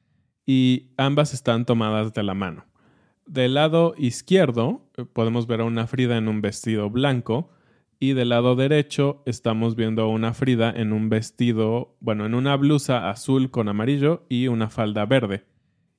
y 0.52 0.88
ambas 0.98 1.36
están 1.36 1.64
tomadas 1.64 2.12
de 2.16 2.24
la 2.24 2.34
mano. 2.34 2.66
Del 3.28 3.54
lado 3.54 3.94
izquierdo 4.00 4.82
eh, 4.98 5.06
podemos 5.06 5.46
ver 5.46 5.62
a 5.62 5.66
una 5.66 5.86
Frida 5.86 6.18
en 6.18 6.28
un 6.28 6.42
vestido 6.42 6.90
blanco 6.90 7.52
y 8.00 8.14
del 8.14 8.30
lado 8.30 8.56
derecho 8.56 9.22
estamos 9.28 9.76
viendo 9.76 10.02
a 10.02 10.08
una 10.08 10.34
Frida 10.34 10.74
en 10.76 10.92
un 10.92 11.08
vestido, 11.08 11.96
bueno, 12.00 12.26
en 12.26 12.34
una 12.34 12.56
blusa 12.56 13.12
azul 13.12 13.52
con 13.52 13.70
amarillo 13.70 14.26
y 14.28 14.48
una 14.48 14.72
falda 14.72 15.06
verde. 15.06 15.44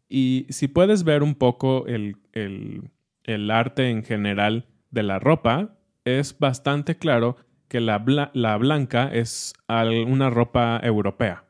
Y 0.08 0.46
si 0.48 0.66
puedes 0.66 1.04
ver 1.04 1.22
un 1.22 1.36
poco 1.36 1.86
el, 1.86 2.16
el, 2.32 3.50
arte 3.52 3.88
en 3.88 4.02
general 4.02 4.66
de 4.90 5.04
la 5.04 5.20
ropa, 5.20 5.76
es 6.04 6.36
bastante 6.36 6.96
claro 6.96 7.36
que 7.68 7.78
la, 7.78 8.04
la 8.34 8.56
blanca 8.56 9.14
es 9.14 9.52
una 9.68 10.28
ropa 10.28 10.80
europea. 10.82 11.44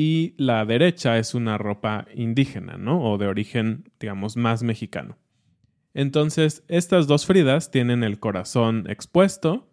Y 0.00 0.34
la 0.36 0.64
derecha 0.64 1.18
es 1.18 1.34
una 1.34 1.58
ropa 1.58 2.06
indígena, 2.14 2.78
¿no? 2.78 3.02
O 3.02 3.18
de 3.18 3.26
origen, 3.26 3.90
digamos, 3.98 4.36
más 4.36 4.62
mexicano. 4.62 5.18
Entonces, 5.92 6.62
estas 6.68 7.08
dos 7.08 7.26
Fridas 7.26 7.72
tienen 7.72 8.04
el 8.04 8.20
corazón 8.20 8.88
expuesto 8.88 9.68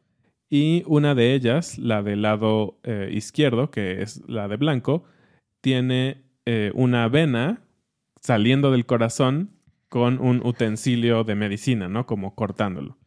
y 0.49 0.81
una 0.87 1.13
de 1.13 1.35
ellas, 1.35 1.77
la 1.77 2.01
del 2.01 2.23
lado 2.23 2.79
eh, 2.81 3.11
izquierdo, 3.13 3.69
que 3.69 4.01
es 4.01 4.27
la 4.27 4.47
de 4.47 4.57
blanco, 4.57 5.03
tiene 5.61 6.23
eh, 6.47 6.71
una 6.73 7.07
vena 7.07 7.61
saliendo 8.19 8.71
del 8.71 8.87
corazón 8.87 9.51
con 9.89 10.19
un 10.19 10.41
utensilio 10.43 11.23
de 11.23 11.35
medicina, 11.35 11.87
¿no? 11.87 12.07
Como 12.07 12.33
cortándolo. 12.33 12.97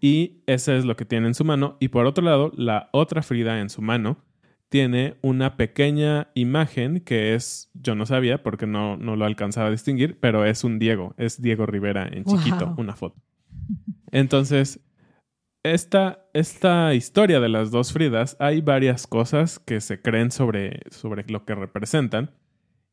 Y 0.00 0.42
ese 0.46 0.76
es 0.76 0.84
lo 0.84 0.96
que 0.96 1.04
tiene 1.04 1.28
en 1.28 1.34
su 1.34 1.44
mano. 1.44 1.76
Y 1.78 1.88
por 1.88 2.06
otro 2.06 2.24
lado, 2.24 2.50
la 2.56 2.88
otra 2.92 3.22
Frida 3.22 3.60
en 3.60 3.70
su 3.70 3.82
mano 3.82 4.25
tiene 4.68 5.16
una 5.22 5.56
pequeña 5.56 6.28
imagen 6.34 7.00
que 7.00 7.34
es, 7.34 7.70
yo 7.74 7.94
no 7.94 8.06
sabía 8.06 8.42
porque 8.42 8.66
no, 8.66 8.96
no 8.96 9.16
lo 9.16 9.24
alcanzaba 9.24 9.68
a 9.68 9.70
distinguir, 9.70 10.18
pero 10.18 10.44
es 10.44 10.64
un 10.64 10.78
Diego, 10.78 11.14
es 11.16 11.40
Diego 11.40 11.66
Rivera 11.66 12.08
en 12.10 12.24
chiquito, 12.24 12.74
una 12.76 12.96
foto. 12.96 13.20
Entonces, 14.10 14.80
esta, 15.62 16.26
esta 16.32 16.94
historia 16.94 17.40
de 17.40 17.48
las 17.48 17.70
dos 17.70 17.92
Fridas, 17.92 18.36
hay 18.40 18.60
varias 18.60 19.06
cosas 19.06 19.58
que 19.58 19.80
se 19.80 20.00
creen 20.00 20.30
sobre, 20.30 20.80
sobre 20.90 21.24
lo 21.28 21.44
que 21.44 21.54
representan. 21.54 22.30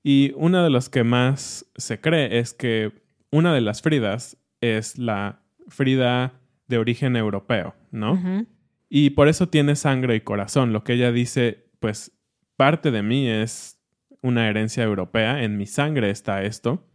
Y 0.03 0.33
una 0.35 0.63
de 0.63 0.69
las 0.69 0.89
que 0.89 1.03
más 1.03 1.65
se 1.75 2.01
cree 2.01 2.39
es 2.39 2.53
que 2.53 2.91
una 3.31 3.53
de 3.53 3.61
las 3.61 3.81
Fridas 3.81 4.37
es 4.61 4.97
la 4.97 5.43
Frida 5.67 6.33
de 6.67 6.77
origen 6.77 7.15
europeo, 7.15 7.73
¿no? 7.91 8.45
Y 8.89 9.11
por 9.11 9.27
eso 9.27 9.47
tiene 9.49 9.75
sangre 9.75 10.15
y 10.15 10.21
corazón. 10.21 10.73
Lo 10.73 10.83
que 10.83 10.93
ella 10.93 11.11
dice, 11.11 11.62
pues 11.83 12.17
parte 12.55 12.91
de 12.91 13.03
mí 13.03 13.27
es 13.27 13.77
una 14.21 14.47
herencia 14.47 14.85
europea, 14.85 15.43
en 15.43 15.57
mi 15.57 15.65
sangre 15.65 16.11
está 16.11 16.43
esto. 16.43 16.87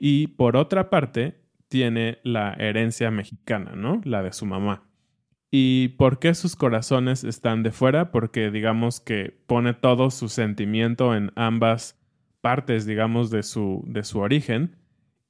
Y 0.00 0.26
por 0.26 0.56
otra 0.56 0.90
parte, 0.90 1.44
tiene 1.68 2.18
la 2.24 2.52
herencia 2.54 3.12
mexicana, 3.12 3.76
¿no? 3.76 4.00
La 4.02 4.24
de 4.24 4.32
su 4.32 4.44
mamá. 4.44 4.90
¿Y 5.52 5.90
por 5.90 6.18
qué 6.18 6.34
sus 6.34 6.56
corazones 6.56 7.22
están 7.22 7.62
de 7.62 7.70
fuera? 7.70 8.10
Porque 8.10 8.50
digamos 8.50 8.98
que 8.98 9.32
pone 9.46 9.74
todo 9.74 10.10
su 10.10 10.28
sentimiento 10.28 11.14
en 11.14 11.30
ambas 11.36 11.96
partes, 12.40 12.84
digamos, 12.84 13.30
de 13.30 13.44
su, 13.44 13.84
de 13.86 14.02
su 14.02 14.18
origen. 14.18 14.74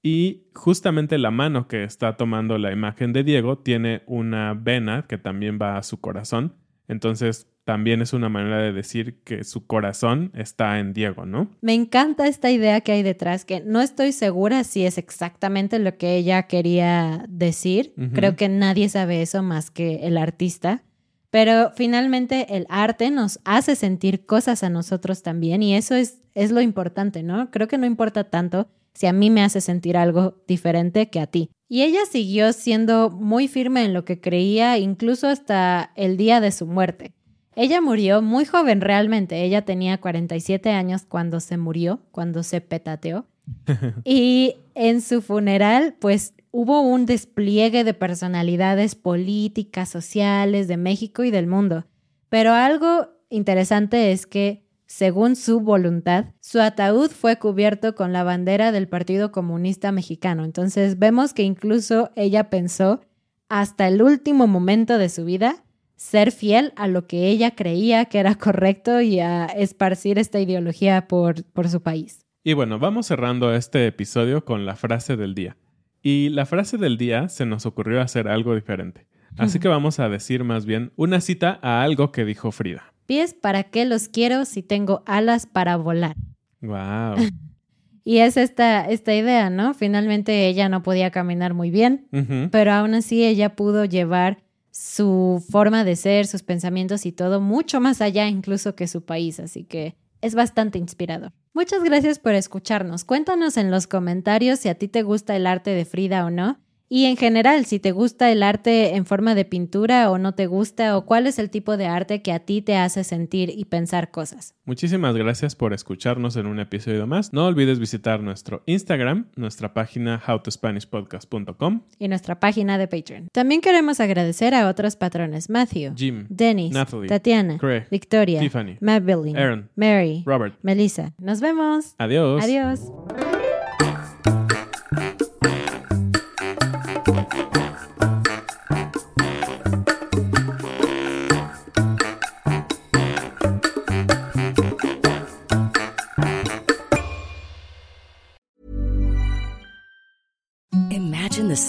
Y 0.03 0.49
justamente 0.55 1.19
la 1.19 1.31
mano 1.31 1.69
que 1.69 1.85
está 1.85 2.17
tomando 2.17 2.57
la 2.57 2.73
imagen 2.73 3.13
de 3.13 3.25
Diego 3.25 3.59
tiene 3.59 4.05
una 4.07 4.55
vena 4.55 5.05
que 5.07 5.19
también 5.19 5.59
va 5.61 5.77
a 5.77 5.83
su 5.83 6.01
corazón. 6.01 6.55
Entonces 6.89 7.53
también 7.66 8.00
es 8.00 8.12
una 8.12 8.29
manera 8.29 8.59
de 8.59 8.72
decir 8.72 9.18
que 9.24 9.42
su 9.42 9.66
corazón 9.66 10.31
está 10.35 10.79
en 10.79 10.92
Diego, 10.92 11.26
¿no? 11.26 11.50
Me 11.61 11.74
encanta 11.74 12.29
esta 12.29 12.48
idea 12.52 12.81
que 12.81 12.92
hay 12.92 13.02
detrás, 13.02 13.44
que 13.44 13.61
no 13.61 13.81
estoy 13.81 14.12
segura 14.12 14.62
si 14.62 14.87
es 14.87 14.98
exactamente 14.98 15.81
lo 15.81 15.98
que 15.98 16.14
ella 16.14 16.44
quería 16.44 17.26
decir. 17.29 17.92
Creo 18.14 18.37
que 18.37 18.48
nadie 18.48 18.88
sabe 18.88 19.20
eso 19.20 19.42
más 19.42 19.72
que 19.72 20.07
el 20.07 20.16
artista. 20.16 20.85
Pero 21.31 21.72
finalmente 21.74 22.57
el 22.57 22.66
arte 22.68 23.11
nos 23.11 23.40
hace 23.44 23.74
sentir 23.74 24.24
cosas 24.24 24.62
a 24.62 24.70
nosotros 24.70 25.24
también 25.24 25.61
y 25.61 25.74
eso 25.74 25.96
es, 25.96 26.20
es 26.35 26.52
lo 26.52 26.61
importante, 26.61 27.24
¿no? 27.24 27.50
Creo 27.50 27.66
que 27.66 27.79
no 27.79 27.87
importa 27.87 28.31
tanto 28.31 28.68
si 28.94 29.09
a 29.09 29.12
mí 29.12 29.29
me 29.29 29.42
hace 29.42 29.61
sentir 29.61 29.96
algo 29.96 30.40
diferente 30.46 31.11
que 31.11 31.18
a 31.18 31.26
ti. 31.26 31.50
Y 31.68 31.83
ella 31.83 32.07
siguió 32.09 32.52
siendo 32.52 33.11
muy 33.11 33.48
firme 33.48 33.85
en 33.85 33.92
lo 33.92 34.05
que 34.05 34.20
creía 34.20 34.79
incluso 34.79 35.26
hasta 35.26 35.90
el 35.96 36.16
día 36.16 36.40
de 36.40 36.52
su 36.52 36.64
muerte. 36.66 37.15
Ella 37.57 37.81
murió 37.81 38.21
muy 38.21 38.45
joven 38.45 38.83
realmente, 38.83 39.42
ella 39.42 39.62
tenía 39.62 39.99
47 39.99 40.71
años 40.71 41.07
cuando 41.09 41.40
se 41.40 41.57
murió, 41.57 42.01
cuando 42.12 42.42
se 42.42 42.61
petateó. 42.61 43.27
y 44.05 44.57
en 44.75 45.01
su 45.01 45.23
funeral, 45.23 45.97
pues 45.99 46.35
hubo 46.51 46.83
un 46.83 47.07
despliegue 47.07 47.83
de 47.83 47.95
personalidades 47.95 48.95
políticas, 48.95 49.88
sociales 49.88 50.69
de 50.69 50.77
México 50.77 51.25
y 51.25 51.31
del 51.31 51.47
mundo. 51.47 51.87
Pero 52.29 52.53
algo 52.53 53.09
interesante 53.31 54.12
es 54.12 54.27
que 54.27 54.66
según 54.87 55.35
su 55.35 55.61
voluntad, 55.61 56.27
su 56.40 56.61
ataúd 56.61 57.11
fue 57.11 57.38
cubierto 57.38 57.95
con 57.95 58.12
la 58.12 58.23
bandera 58.23 58.71
del 58.71 58.87
Partido 58.87 59.33
Comunista 59.33 59.92
Mexicano. 59.92 60.45
Entonces 60.45 60.99
vemos 60.99 61.33
que 61.33 61.42
incluso 61.42 62.11
ella 62.16 62.51
pensó 62.51 63.01
hasta 63.49 63.88
el 63.88 64.03
último 64.03 64.47
momento 64.47 64.99
de 64.99 65.09
su 65.09 65.25
vida 65.25 65.64
ser 65.97 66.31
fiel 66.31 66.73
a 66.77 66.87
lo 66.87 67.07
que 67.07 67.29
ella 67.29 67.55
creía 67.55 68.05
que 68.05 68.19
era 68.19 68.35
correcto 68.35 69.01
y 69.01 69.21
a 69.21 69.47
esparcir 69.47 70.19
esta 70.19 70.41
ideología 70.41 71.09
por, 71.09 71.45
por 71.45 71.69
su 71.69 71.83
país. 71.83 72.21
Y 72.45 72.53
bueno, 72.53 72.79
vamos 72.79 73.07
cerrando 73.07 73.53
este 73.53 73.87
episodio 73.87 74.45
con 74.45 74.67
la 74.67 74.77
frase 74.77 75.17
del 75.17 75.35
día. 75.35 75.57
Y 76.03 76.29
la 76.29 76.47
frase 76.47 76.79
del 76.79 76.97
día 76.99 77.29
se 77.29 77.47
nos 77.47 77.67
ocurrió 77.67 78.01
hacer 78.01 78.29
algo 78.29 78.55
diferente. 78.55 79.09
Así 79.37 79.59
que 79.59 79.69
vamos 79.69 79.99
a 79.99 80.09
decir 80.09 80.45
más 80.45 80.65
bien 80.65 80.93
una 80.97 81.21
cita 81.21 81.59
a 81.61 81.83
algo 81.83 82.13
que 82.13 82.25
dijo 82.25 82.53
Frida. 82.53 82.93
Pies, 83.07 83.35
¿para 83.35 83.65
qué 83.65 83.85
los 83.85 84.09
quiero 84.09 84.45
si 84.45 84.63
tengo 84.63 85.03
alas 85.07 85.47
para 85.47 85.77
volar? 85.77 86.17
Wow. 86.61 87.17
y 88.05 88.19
es 88.19 88.37
esta, 88.37 88.89
esta 88.89 89.15
idea, 89.15 89.51
¿no? 89.51 89.75
Finalmente 89.75 90.47
ella 90.47 90.69
no 90.69 90.83
podía 90.83 91.11
caminar 91.11 91.55
muy 91.55 91.71
bien, 91.71 92.07
pero 92.51 92.73
aún 92.73 92.95
así 92.95 93.25
ella 93.25 93.57
pudo 93.57 93.85
llevar 93.85 94.46
su 94.77 95.43
forma 95.51 95.85
de 95.85 95.97
ser, 95.97 96.27
sus 96.27 96.43
pensamientos 96.43 97.07
y 97.07 97.12
todo 97.12 97.41
mucho 97.41 97.81
más 97.81 98.03
allá 98.03 98.29
incluso 98.29 98.75
que 98.75 98.87
su 98.87 99.05
país. 99.05 99.41
Así 99.41 99.65
que 99.65 99.97
es 100.21 100.35
bastante 100.35 100.79
inspirador. 100.79 101.33
Muchas 101.55 101.83
gracias 101.83 102.19
por 102.19 102.35
escucharnos. 102.35 103.05
Cuéntanos 103.05 103.57
en 103.57 103.71
los 103.71 103.87
comentarios 103.87 104.59
si 104.59 104.69
a 104.69 104.75
ti 104.75 104.89
te 104.89 105.03
gusta 105.03 105.35
el 105.35 105.47
arte 105.47 105.71
de 105.71 105.87
Frida 105.87 106.27
o 106.27 106.31
no. 106.31 106.59
Y 106.88 107.07
en 107.07 107.16
general, 107.16 107.64
si 107.64 107.81
te 107.81 107.90
gusta 107.92 108.31
el 108.31 108.42
arte 108.42 108.94
en 108.94 109.07
forma 109.07 109.35
de 109.35 109.44
pintura 109.44 110.11
o 110.11 110.18
no 110.18 110.35
te 110.35 110.46
gusta, 110.46 110.96
o 110.96 111.05
cuál 111.05 111.27
es 111.27 111.38
el 111.38 111.51
tipo 111.51 111.77
de 111.77 111.87
arte 111.87 112.22
que 112.22 112.33
a 112.33 112.40
ti 112.40 112.62
te 112.62 112.77
hace 112.77 113.03
sentir 113.03 113.51
y 113.51 113.64
pensar 113.64 114.11
cosas. 114.11 114.55
Muchísimas 114.64 115.16
gracias 115.16 115.57
por 115.57 115.72
escucharnos 115.72 116.37
en 116.37 116.46
un 116.46 116.61
episodio 116.61 117.07
más. 117.07 117.33
No 117.33 117.46
olvides 117.46 117.79
visitar 117.79 118.20
nuestro 118.20 118.62
Instagram, 118.66 119.27
nuestra 119.37 119.75
página 119.75 120.22
howtospanishpodcast.com 120.27 121.83
y 121.99 122.09
nuestra 122.09 122.38
página 122.38 122.79
de 122.79 122.87
Patreon. 122.88 123.29
También 123.33 123.61
queremos 123.61 124.01
agradecer 124.01 124.55
a 124.55 124.68
otros 124.68 124.96
patrones: 124.96 125.51
Matthew, 125.51 125.94
Jim, 125.96 126.27
Dennis, 126.29 126.72
Natalie, 126.72 127.09
Tatiana, 127.09 127.59
Craig, 127.59 127.87
Victoria, 127.90 128.40
Tiffany, 128.40 128.77
Matt 128.81 129.05
Billing, 129.05 129.37
Aaron, 129.37 129.70
Mary, 129.75 130.22
Robert, 130.25 130.55
Melissa. 130.62 131.12
Nos 131.18 131.40
vemos. 131.40 131.94
Adiós. 131.99 132.44
Adiós. 132.44 132.81